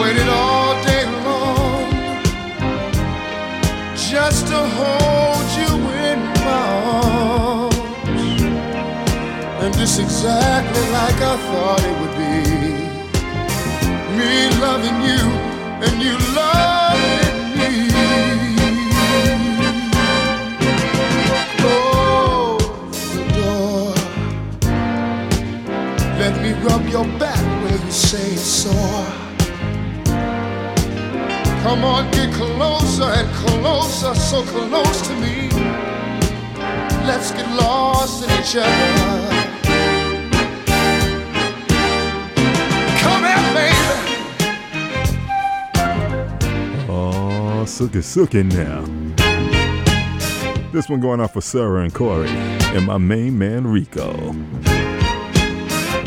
Waited 0.00 0.28
all 0.28 0.74
day 0.82 1.04
long 1.24 1.92
just 4.10 4.46
to 4.48 4.58
hold 4.78 5.48
you 5.60 5.72
in 6.10 6.18
my 6.44 6.66
arms. 6.92 7.76
And 9.62 9.74
it's 9.76 9.98
exactly 9.98 10.84
like 10.90 11.20
I 11.32 11.36
thought 11.48 11.82
it 11.90 11.96
would 12.00 12.16
be. 12.16 12.36
Me 14.18 14.32
loving 14.60 14.98
you 15.10 15.24
and 15.84 16.02
you 16.02 16.14
loving 16.40 17.38
me. 17.58 17.72
Close 21.58 23.14
the 23.14 23.24
door. 23.38 23.94
Let 26.18 26.34
me 26.42 26.50
rub 26.66 26.84
your 26.88 27.06
back 27.18 27.44
where 27.62 27.78
you 27.84 27.90
say 27.90 28.32
it's 28.32 28.42
sore. 28.42 29.21
Come 31.62 31.84
on, 31.84 32.10
get 32.10 32.34
closer 32.34 33.04
and 33.04 33.28
closer, 33.36 34.14
so 34.16 34.42
close 34.42 35.06
to 35.06 35.14
me. 35.14 35.48
Let's 37.06 37.30
get 37.30 37.48
lost 37.54 38.24
in 38.24 38.30
each 38.40 38.56
other. 38.56 39.28
Come 42.98 43.22
here, 43.22 43.54
baby. 43.54 43.76
Oh, 46.88 47.64
Sookie 47.64 48.02
Sookie 48.02 48.44
now. 48.52 48.84
This 50.72 50.88
one 50.88 50.98
going 50.98 51.20
out 51.20 51.32
for 51.32 51.40
Sarah 51.40 51.82
and 51.82 51.94
Corey 51.94 52.28
and 52.28 52.86
my 52.86 52.98
main 52.98 53.38
man 53.38 53.68
Rico. 53.68 54.34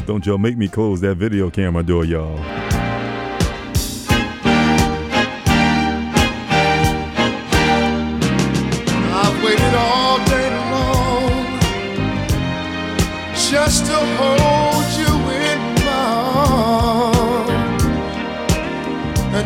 Don't 0.06 0.26
y'all 0.26 0.38
make 0.38 0.58
me 0.58 0.68
close 0.68 1.00
that 1.00 1.16
video 1.16 1.50
camera 1.50 1.82
door, 1.82 2.04
y'all. 2.04 2.65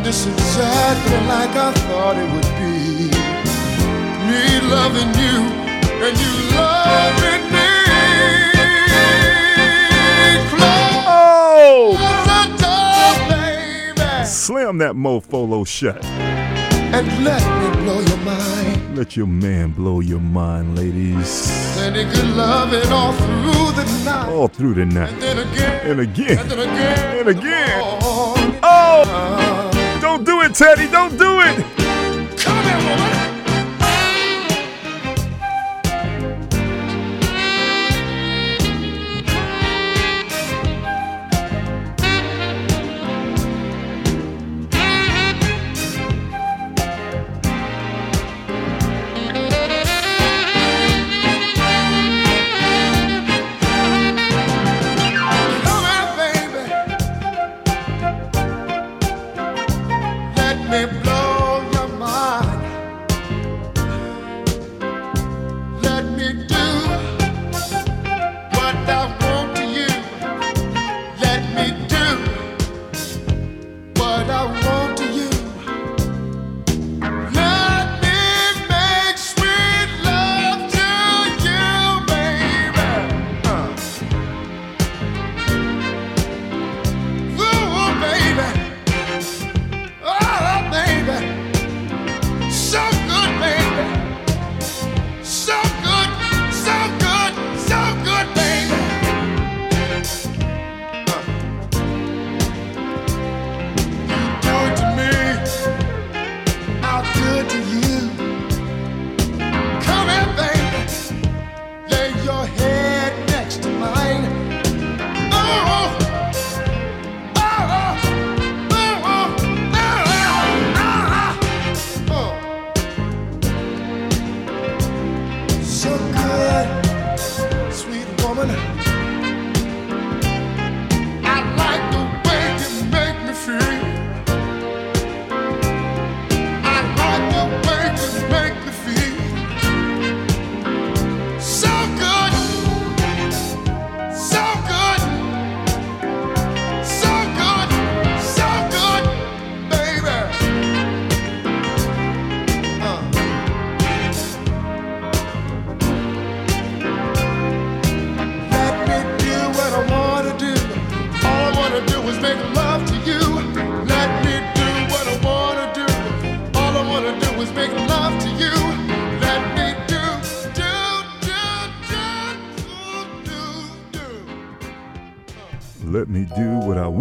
It's 0.09 0.25
exactly 0.25 1.19
like 1.27 1.55
I 1.55 1.71
thought 1.85 2.17
it 2.17 2.25
would 2.33 2.51
be. 2.57 3.13
Me 4.25 4.59
loving 4.67 5.13
you 5.21 5.37
and 6.03 6.17
you 6.17 6.33
loving 6.57 7.43
me. 7.53 7.69
Oh! 11.05 11.93
Close 11.95 12.25
the 12.25 12.41
door, 12.57 13.13
baby. 13.29 14.25
Slam 14.25 14.79
that 14.79 14.95
mofolo 14.95 15.67
shut. 15.67 16.03
And 16.03 17.05
let 17.23 17.43
me 17.61 17.83
blow 17.83 17.99
your 17.99 18.17
mind. 18.25 18.97
Let 18.97 19.15
your 19.15 19.27
man 19.27 19.73
blow 19.73 19.99
your 19.99 20.19
mind, 20.19 20.75
ladies. 20.75 21.27
Sending 21.27 22.09
good 22.09 22.35
loving 22.35 22.91
all 22.91 23.13
through 23.13 23.71
the 23.73 23.85
night. 24.03 24.29
All 24.29 24.47
through 24.47 24.73
the 24.73 24.85
night. 24.87 25.13
And 25.13 25.21
then 25.21 25.37
again. 25.37 25.91
And 25.91 25.99
again. 25.99 26.39
And 26.39 26.49
then 26.49 26.59
again. 26.61 27.19
And 27.19 27.29
again. 27.29 27.81
Oh, 28.01 29.38
do 30.39 30.45
it, 30.45 30.55
Teddy. 30.55 30.87
Don't 30.91 31.17
do 31.17 31.41
it. 31.41 31.88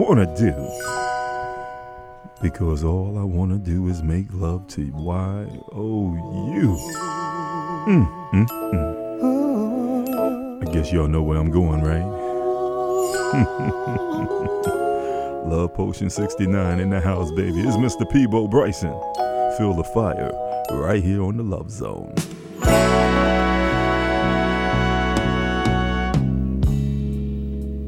want 0.08 0.20
to 0.20 0.26
do 0.42 0.52
because 2.40 2.82
all 2.82 3.18
I 3.18 3.24
want 3.24 3.50
to 3.50 3.58
do 3.58 3.88
is 3.88 4.02
make 4.02 4.32
love 4.32 4.66
to 4.68 4.90
Y 4.94 5.04
O 5.04 5.04
U. 5.04 5.04
Why, 5.04 5.46
oh 5.74 6.14
you? 6.54 6.78
Mm, 7.86 8.06
mm, 8.32 8.46
mm. 9.20 10.66
I 10.66 10.72
guess 10.72 10.90
y'all 10.92 11.08
know 11.08 11.22
where 11.22 11.36
I'm 11.38 11.50
going, 11.50 11.82
right? 11.82 11.98
love 15.46 15.74
Potion 15.74 16.08
69 16.08 16.80
in 16.80 16.88
the 16.88 17.00
house, 17.02 17.30
baby. 17.32 17.60
It's 17.60 17.76
Mr. 17.76 18.10
Peabo 18.10 18.48
Bryson. 18.48 18.98
Feel 19.58 19.74
the 19.74 19.84
fire 19.92 20.32
right 20.70 21.04
here 21.04 21.22
on 21.22 21.36
the 21.36 21.42
Love 21.42 21.70
Zone. 21.70 22.14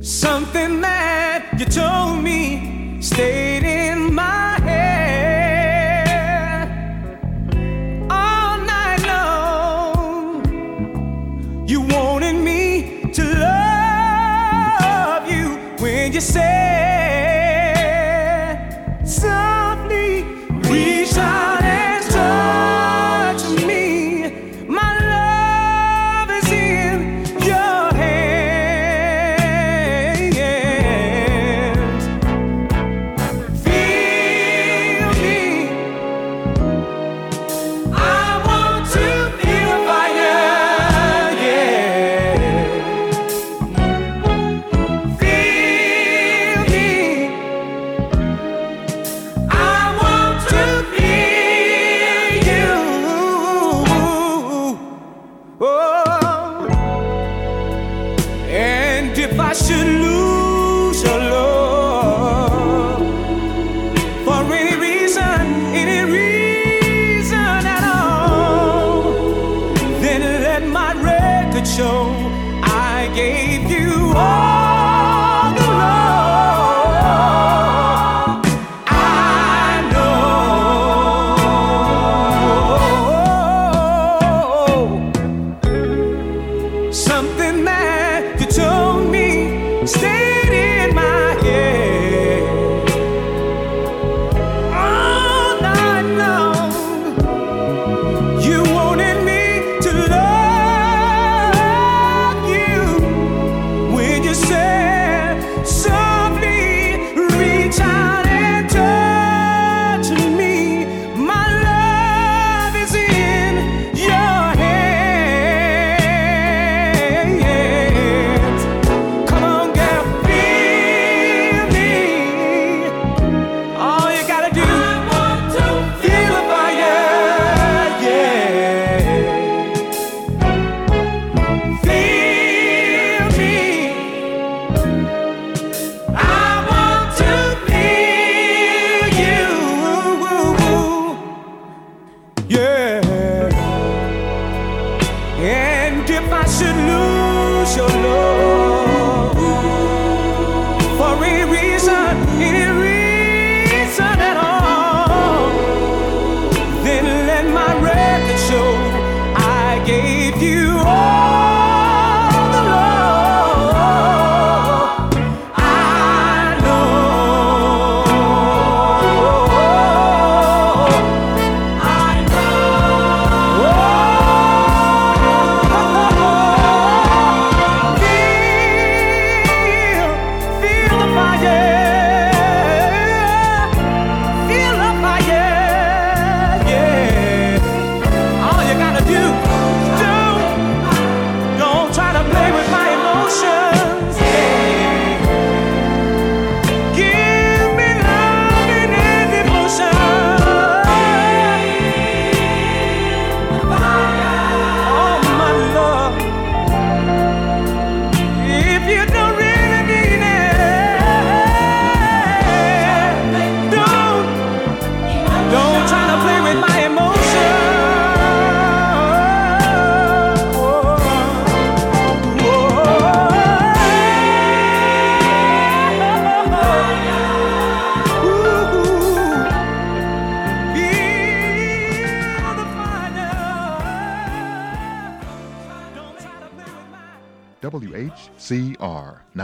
Something 0.03 0.81
that 0.83 0.90
you 1.61 1.67
told 1.67 2.25
me, 2.25 2.97
stay. 3.03 3.59
in. 3.59 3.80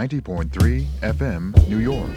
90.3 0.06 0.86
FM, 1.00 1.68
New 1.68 1.78
York. 1.78 2.08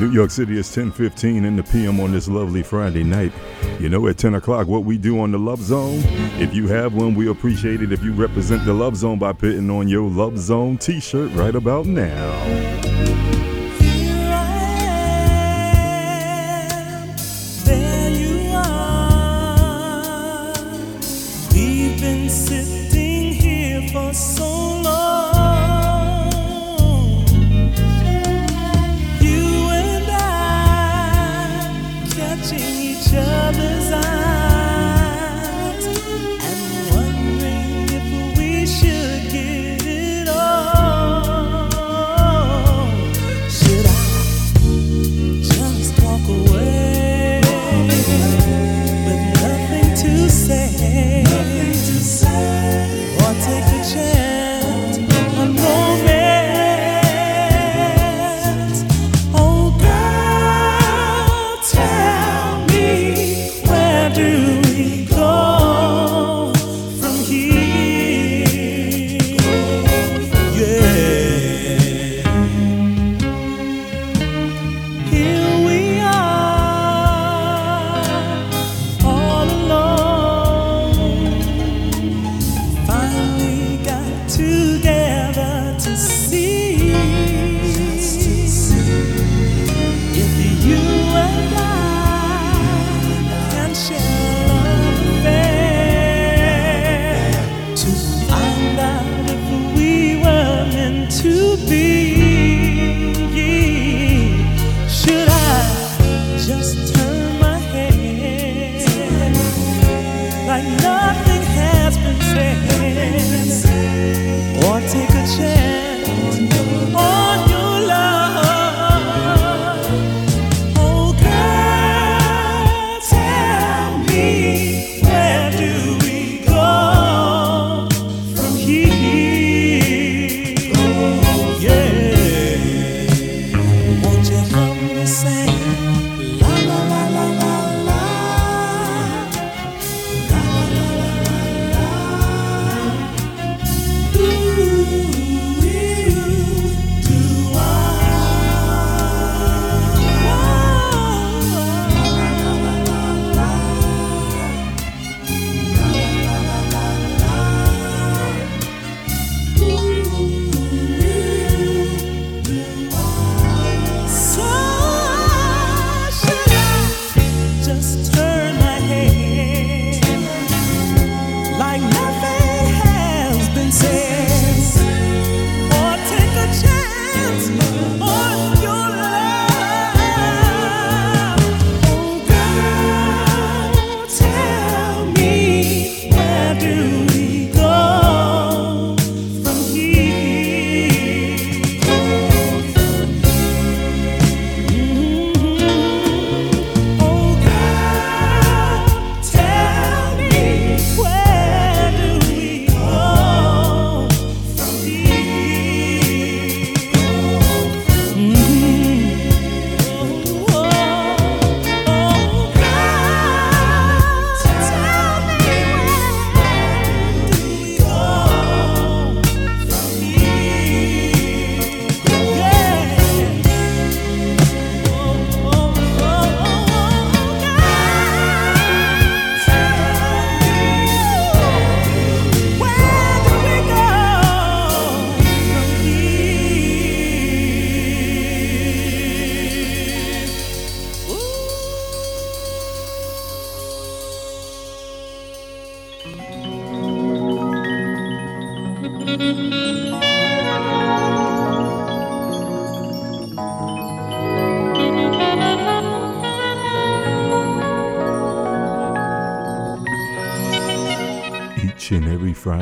New 0.00 0.10
York 0.10 0.32
City 0.32 0.58
is 0.58 0.68
10:15 0.74 1.44
in 1.44 1.54
the 1.54 1.62
PM 1.62 2.00
on 2.00 2.10
this 2.10 2.26
lovely 2.26 2.64
Friday 2.64 3.04
night. 3.04 3.32
You 3.78 3.88
know, 3.88 4.08
at 4.08 4.18
10 4.18 4.34
o'clock, 4.34 4.66
what 4.66 4.84
we 4.84 4.98
do 4.98 5.20
on 5.20 5.30
the 5.30 5.38
Love 5.38 5.62
Zone. 5.62 6.00
If 6.40 6.52
you 6.52 6.66
have 6.66 6.92
one, 6.92 7.14
we 7.14 7.28
appreciate 7.28 7.82
it 7.82 7.92
if 7.92 8.02
you 8.02 8.12
represent 8.12 8.64
the 8.64 8.74
Love 8.74 8.96
Zone 8.96 9.20
by 9.20 9.32
putting 9.32 9.70
on 9.70 9.86
your 9.86 10.10
Love 10.10 10.36
Zone 10.38 10.76
T-shirt 10.76 11.30
right 11.34 11.54
about 11.54 11.86
now. 11.86 12.81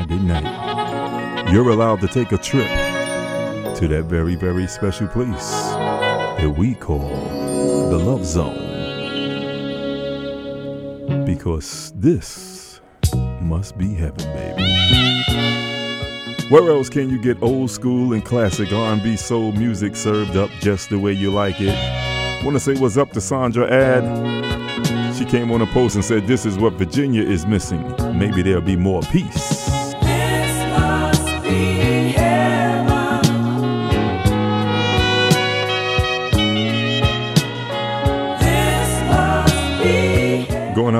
Night, 0.09 1.51
you're 1.51 1.69
allowed 1.69 2.01
to 2.01 2.07
take 2.07 2.31
a 2.31 2.37
trip 2.37 2.67
to 3.77 3.87
that 3.87 4.05
very, 4.05 4.35
very 4.35 4.67
special 4.67 5.07
place 5.07 5.51
that 5.51 6.55
we 6.57 6.75
call 6.75 7.09
the 7.89 7.97
Love 7.97 8.25
Zone. 8.25 8.69
Because 11.25 11.93
this 11.95 12.81
must 13.41 13.77
be 13.77 13.93
heaven, 13.93 14.17
baby. 14.33 14.81
Where 16.49 16.69
else 16.69 16.89
can 16.89 17.09
you 17.09 17.21
get 17.21 17.41
old 17.41 17.71
school 17.71 18.13
and 18.13 18.25
classic 18.25 18.73
R&B 18.73 19.15
soul 19.15 19.53
music 19.53 19.95
served 19.95 20.35
up 20.35 20.49
just 20.59 20.89
the 20.89 20.99
way 20.99 21.13
you 21.13 21.31
like 21.31 21.55
it? 21.59 22.43
Want 22.43 22.55
to 22.55 22.59
say 22.59 22.73
what's 22.73 22.97
up 22.97 23.11
to 23.11 23.21
Sandra 23.21 23.71
Ad? 23.71 25.15
She 25.15 25.25
came 25.25 25.51
on 25.51 25.61
a 25.61 25.67
post 25.67 25.95
and 25.95 26.03
said, 26.03 26.27
This 26.27 26.45
is 26.45 26.57
what 26.57 26.73
Virginia 26.73 27.21
is 27.23 27.45
missing. 27.45 27.81
Maybe 28.17 28.41
there'll 28.41 28.61
be 28.61 28.75
more 28.75 29.01
peace. 29.03 29.60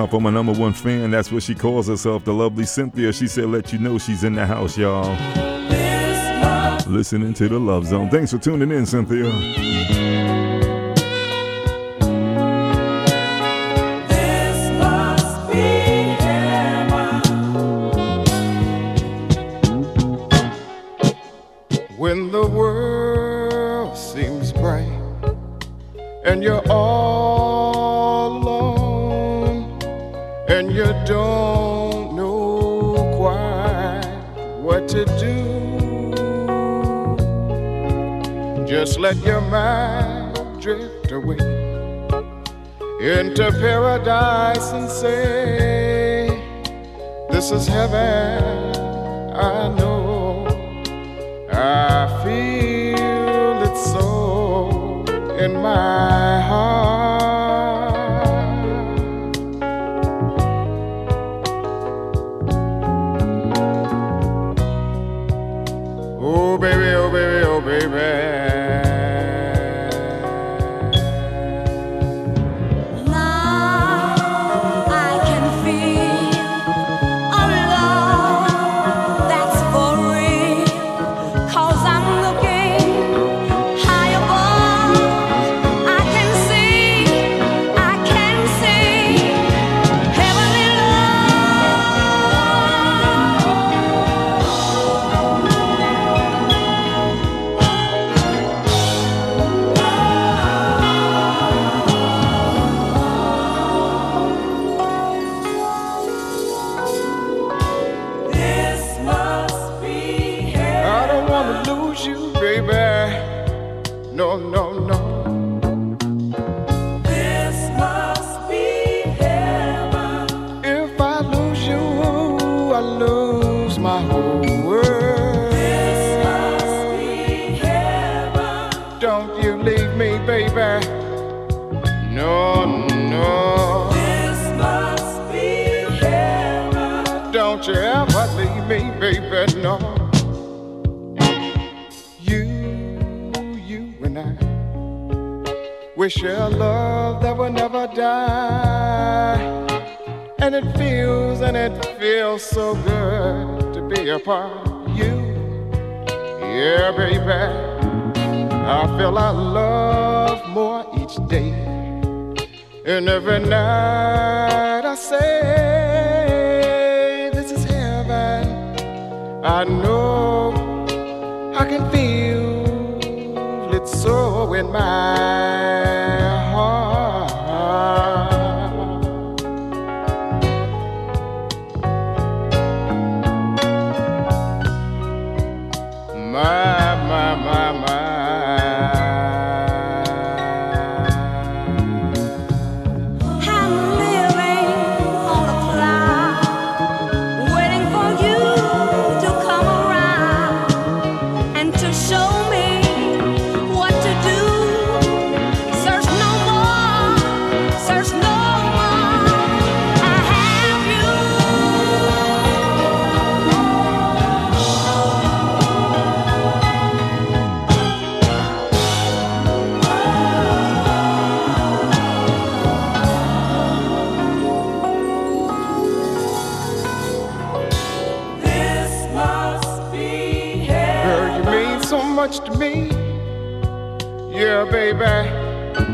Out 0.01 0.09
for 0.09 0.19
my 0.19 0.31
number 0.31 0.51
one 0.51 0.73
fan, 0.73 1.11
that's 1.11 1.31
what 1.31 1.43
she 1.43 1.53
calls 1.53 1.87
herself, 1.87 2.25
the 2.25 2.33
lovely 2.33 2.65
Cynthia. 2.65 3.13
She 3.13 3.27
said, 3.27 3.45
Let 3.45 3.71
you 3.71 3.77
know 3.77 3.99
she's 3.99 4.23
in 4.23 4.33
the 4.33 4.47
house, 4.47 4.75
y'all. 4.75 5.15
Listening 6.87 7.35
to 7.35 7.47
the 7.47 7.59
Love 7.59 7.85
Zone. 7.85 8.09
Thanks 8.09 8.31
for 8.31 8.39
tuning 8.39 8.71
in, 8.71 8.87
Cynthia. 8.87 9.80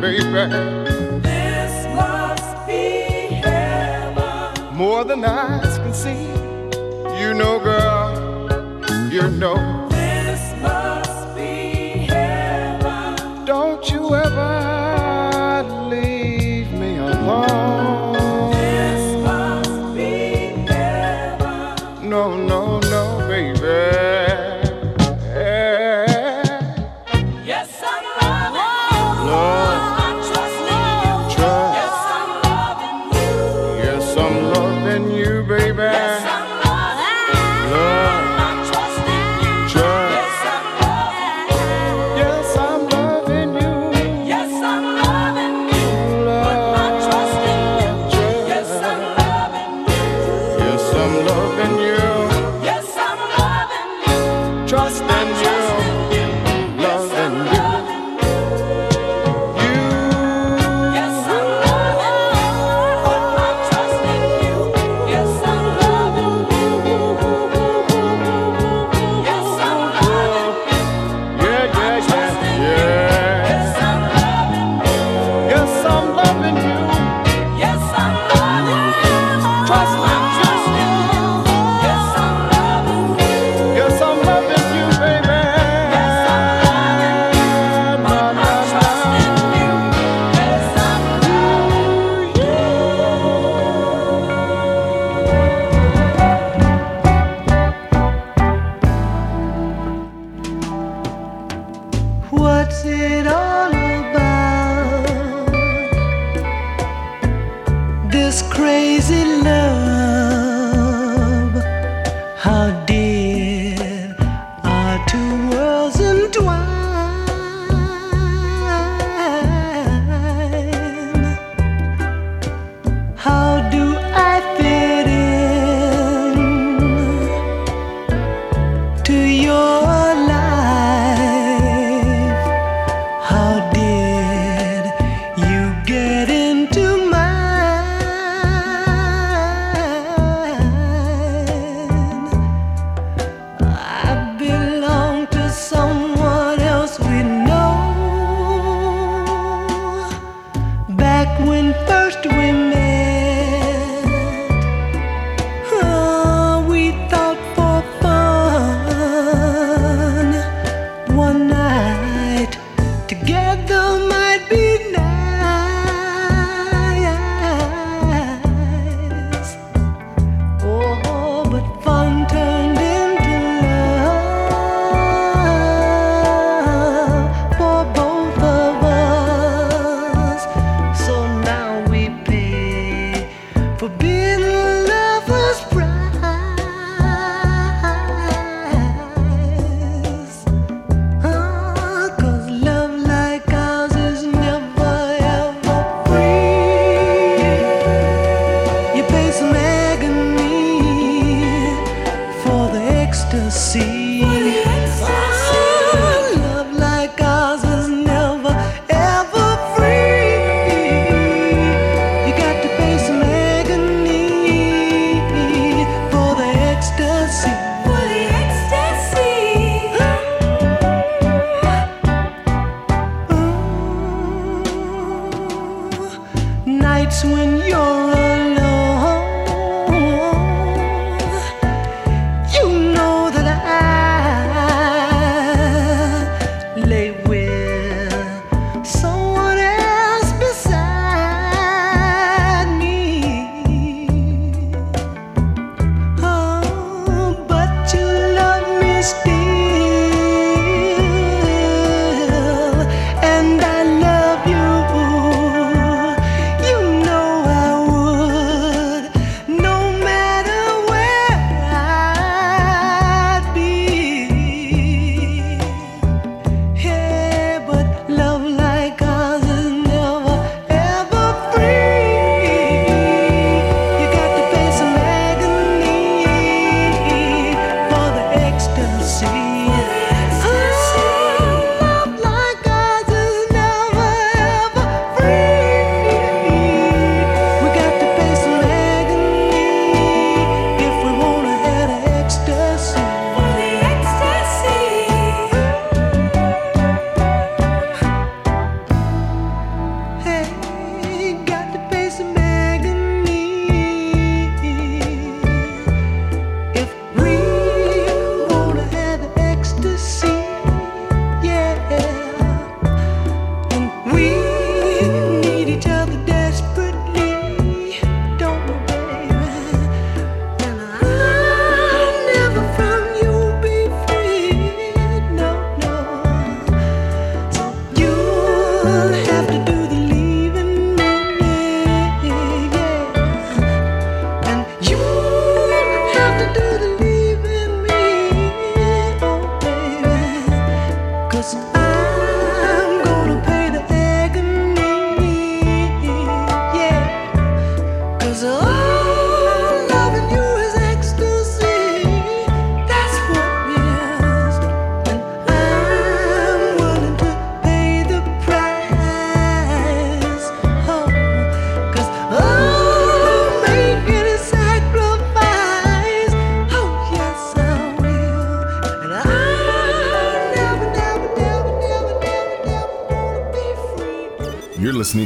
baby. 0.07 1.21
This 1.21 1.85
must 1.93 2.67
be 2.67 3.35
heaven. 3.43 4.75
More 4.75 5.03
than 5.03 5.25
eyes 5.25 5.77
can 5.79 5.93
see, 5.93 6.23
you 7.21 7.33
know, 7.33 7.59
girl. 7.59 7.86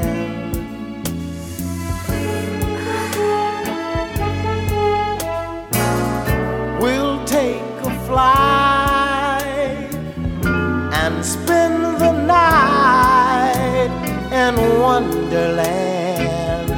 In 14.32 14.56
Wonderland. 14.80 16.70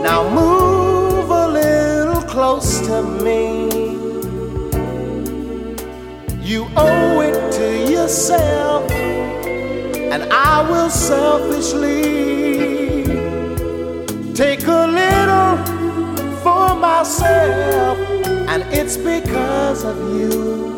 Now 0.00 0.28
move 0.30 1.28
a 1.28 1.48
little 1.48 2.22
close 2.22 2.86
to 2.86 3.02
me. 3.02 3.68
You 6.40 6.68
owe 6.76 7.20
it 7.20 7.52
to 7.54 7.90
yourself, 7.90 8.88
and 8.92 10.22
I 10.32 10.62
will 10.70 10.90
selfishly 10.90 12.04
take 14.34 14.64
a 14.68 14.86
little 14.86 15.56
for 16.44 16.76
myself, 16.76 17.98
and 18.48 18.62
it's 18.72 18.96
because 18.96 19.84
of 19.84 19.96
you 20.14 20.75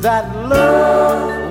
that 0.00 0.24
love 0.48 1.47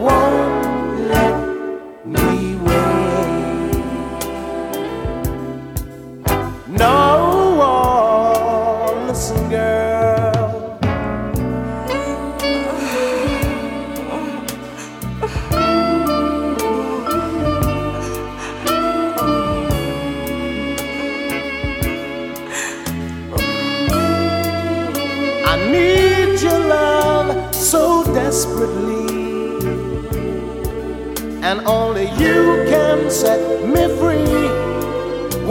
and 31.47 31.65
only 31.65 32.09
you 32.23 32.65
can 32.67 33.09
set 33.09 33.39
me 33.73 33.83
free 33.99 34.47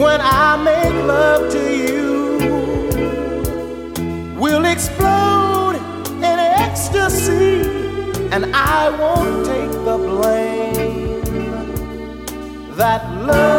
when 0.02 0.20
I 0.20 0.62
make 0.62 0.92
love 1.06 1.50
to 1.52 1.64
you. 1.84 2.36
We'll 4.38 4.66
explode 4.66 5.76
in 6.18 6.38
ecstasy, 6.66 7.62
and 8.30 8.44
I 8.54 8.90
won't 9.00 9.46
take 9.46 9.72
the 9.88 9.96
blame. 9.96 11.22
That 12.76 13.02
love 13.24 13.55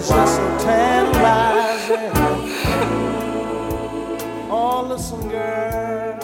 so 0.00 0.14
tantalizing. 0.58 2.10
Oh, 4.50 4.86
listen, 4.88 5.28
girl. 5.28 6.20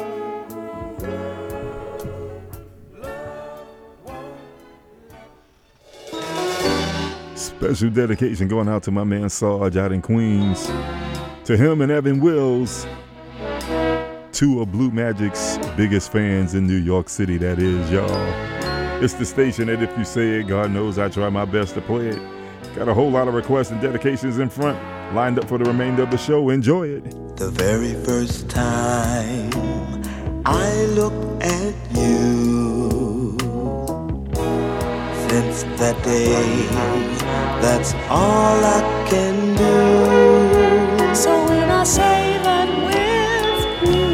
Special 7.36 7.90
dedication 7.90 8.48
going 8.48 8.68
out 8.68 8.82
to 8.84 8.90
my 8.90 9.04
man 9.04 9.28
Sarge 9.28 9.76
out 9.76 9.92
in 9.92 10.02
Queens. 10.02 10.66
To 11.44 11.56
him 11.56 11.80
and 11.80 11.92
Evan 11.92 12.20
Wills, 12.20 12.86
two 14.32 14.60
of 14.60 14.72
Blue 14.72 14.90
Magic's 14.90 15.58
biggest 15.76 16.10
fans 16.12 16.54
in 16.54 16.66
New 16.66 16.76
York 16.76 17.08
City, 17.08 17.36
that 17.38 17.58
is, 17.58 17.90
y'all. 17.90 18.08
It's 19.02 19.14
the 19.14 19.24
station 19.24 19.66
that 19.66 19.82
if 19.82 19.96
you 19.98 20.04
say 20.04 20.40
it, 20.40 20.48
God 20.48 20.70
knows 20.70 20.98
I 20.98 21.08
try 21.08 21.28
my 21.28 21.44
best 21.44 21.74
to 21.74 21.80
play 21.80 22.08
it. 22.08 22.39
Got 22.76 22.88
a 22.88 22.94
whole 22.94 23.10
lot 23.10 23.28
of 23.28 23.34
requests 23.34 23.70
and 23.72 23.80
dedications 23.80 24.38
in 24.38 24.48
front, 24.48 24.78
lined 25.14 25.38
up 25.38 25.48
for 25.48 25.58
the 25.58 25.64
remainder 25.64 26.04
of 26.04 26.10
the 26.10 26.16
show. 26.16 26.48
Enjoy 26.50 26.86
it. 26.88 27.04
The 27.36 27.50
very 27.50 27.94
first 28.04 28.48
time 28.48 29.50
I 30.46 30.84
looked 30.94 31.42
at 31.42 31.74
you, 31.94 33.36
since 35.28 35.64
that 35.78 36.00
day, 36.04 36.66
that's 37.60 37.92
all 38.08 38.64
I 38.64 38.80
can 39.10 39.56
do. 39.56 41.14
So 41.14 41.44
when 41.48 41.70
I 41.70 41.84
say 41.84 42.38
that 42.44 42.68
with 42.86 43.94
you, 43.94 44.06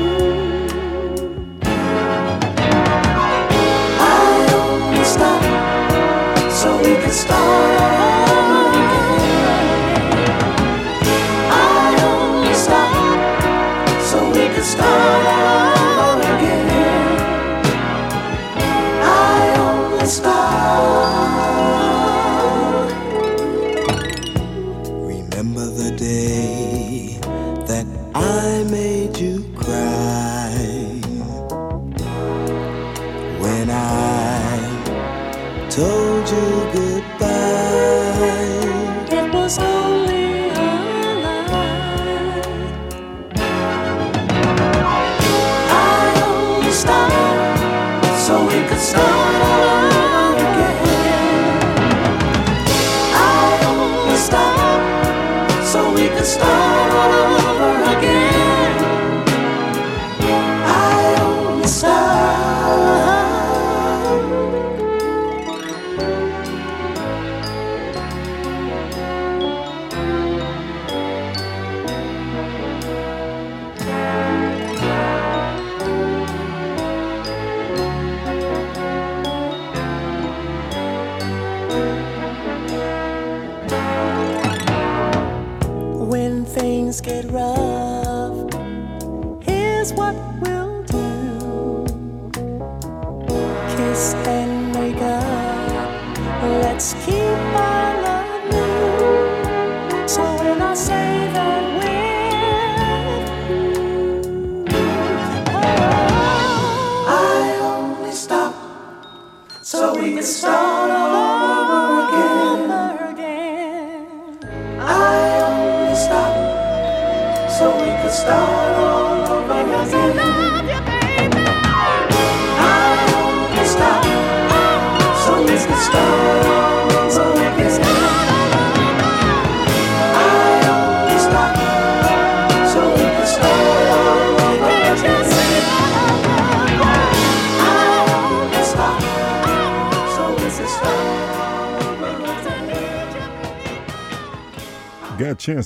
I 4.00 4.48
only 4.54 5.04
stop 5.04 5.42
so 6.50 6.78
we 6.78 6.96
can 6.96 7.10
start 7.10 7.75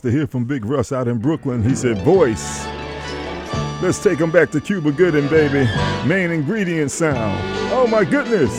chance 0.00 0.12
to 0.12 0.18
hear 0.18 0.26
from 0.26 0.44
Big 0.44 0.64
Russ 0.64 0.92
out 0.92 1.08
in 1.08 1.18
Brooklyn. 1.18 1.62
He 1.62 1.74
said, 1.74 1.98
Voice. 1.98 2.64
Let's 3.82 4.02
take 4.02 4.18
him 4.18 4.30
back 4.30 4.50
to 4.50 4.60
Cuba 4.60 4.92
Gooding, 4.92 5.28
baby. 5.28 5.68
Main 6.06 6.30
ingredient 6.30 6.90
sound. 6.90 7.38
Oh 7.72 7.86
my 7.86 8.04
goodness. 8.04 8.50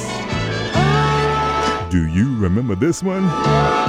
Do 1.92 2.08
you 2.08 2.38
remember 2.38 2.76
this 2.76 3.04
one? 3.04 3.24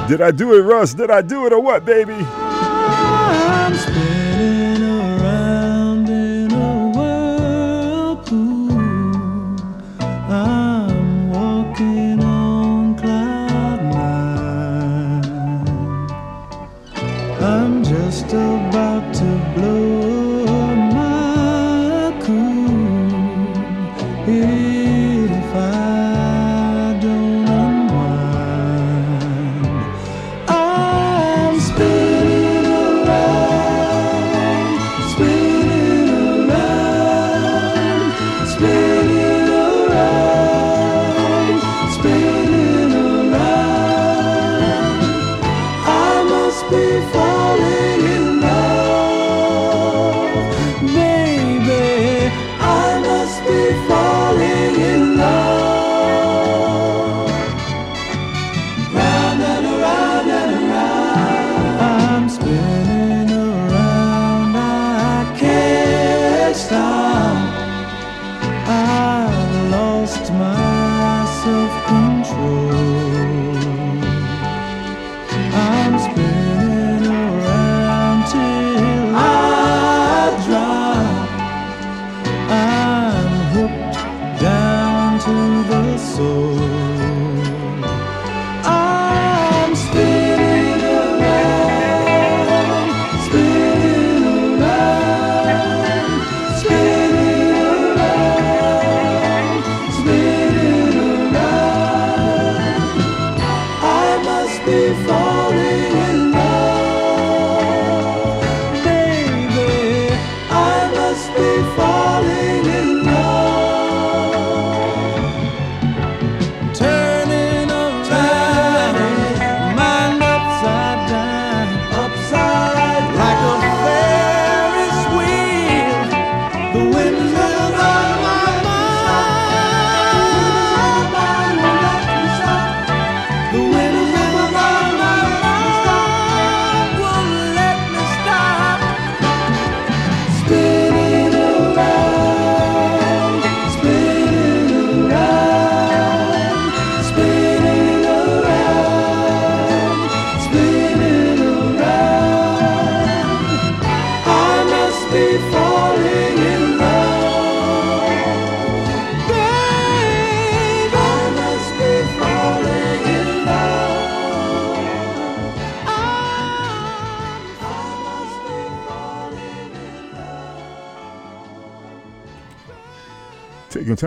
Did 0.08 0.20
I 0.20 0.30
do 0.30 0.54
it, 0.54 0.62
Russ? 0.62 0.94
Did 0.94 1.10
I 1.10 1.22
do 1.22 1.46
it 1.46 1.52
or 1.52 1.60
what, 1.60 1.84
baby? 1.84 2.16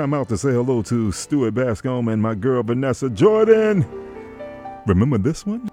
time 0.05 0.13
out 0.13 0.29
to 0.29 0.37
say 0.37 0.51
hello 0.51 0.83
to 0.83 1.11
Stuart 1.11 1.55
Bascom 1.55 2.07
and 2.09 2.21
my 2.21 2.35
girl 2.35 2.61
Vanessa 2.61 3.09
Jordan. 3.09 3.83
Remember 4.85 5.17
this 5.17 5.47
one? 5.47 5.67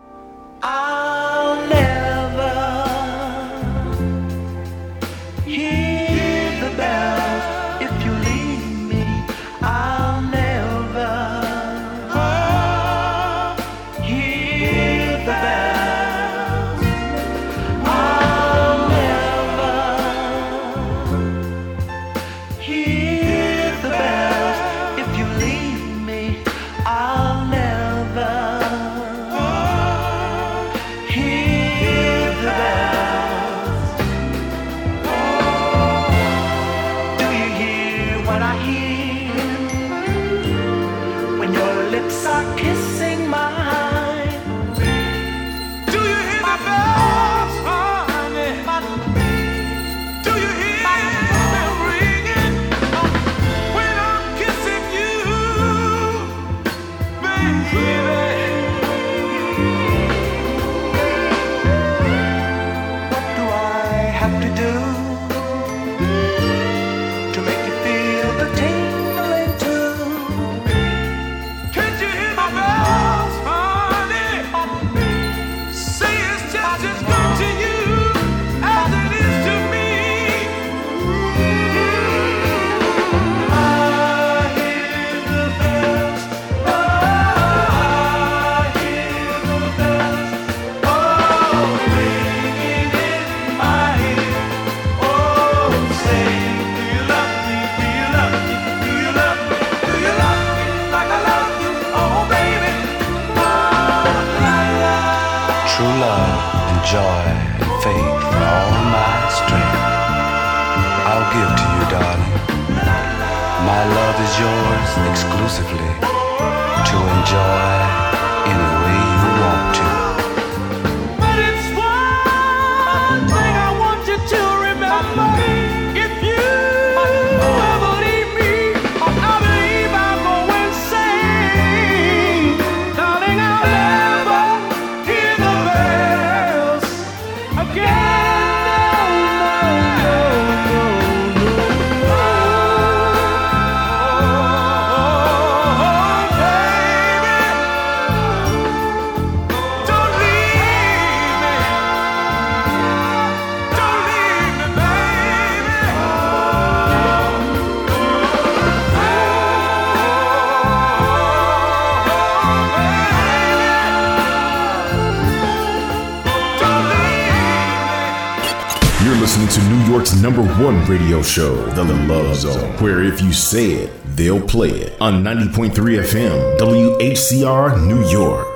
one 170.62 170.84
radio 170.86 171.20
show, 171.22 171.56
The 171.70 171.82
Love 171.82 172.36
Zone, 172.36 172.70
where 172.78 173.02
if 173.02 173.20
you 173.20 173.32
say 173.32 173.72
it, 173.72 173.90
they'll 174.14 174.40
play 174.40 174.70
it 174.70 175.00
on 175.00 175.24
90.3 175.24 175.72
FM, 175.72 176.58
WHCR, 176.58 177.84
New 177.84 178.08
York. 178.08 178.46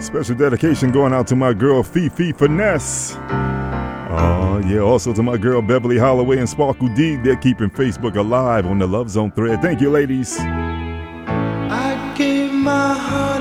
Special 0.00 0.36
dedication 0.36 0.92
going 0.92 1.12
out 1.12 1.26
to 1.26 1.34
my 1.34 1.52
girl 1.52 1.82
Fifi 1.82 2.30
Finesse. 2.30 3.16
Oh, 3.16 4.62
yeah. 4.64 4.78
Also 4.78 5.12
to 5.12 5.22
my 5.24 5.36
girl 5.36 5.60
Beverly 5.60 5.98
Holloway 5.98 6.38
and 6.38 6.48
Sparkle 6.48 6.86
D. 6.94 7.16
They're 7.16 7.34
keeping 7.34 7.68
Facebook 7.68 8.14
alive 8.14 8.64
on 8.64 8.78
the 8.78 8.86
Love 8.86 9.10
Zone 9.10 9.32
thread. 9.32 9.60
Thank 9.60 9.80
you, 9.80 9.90
ladies. 9.90 10.38
I 10.38 12.14
gave 12.16 12.52
my 12.52 12.94
heart. 12.94 13.33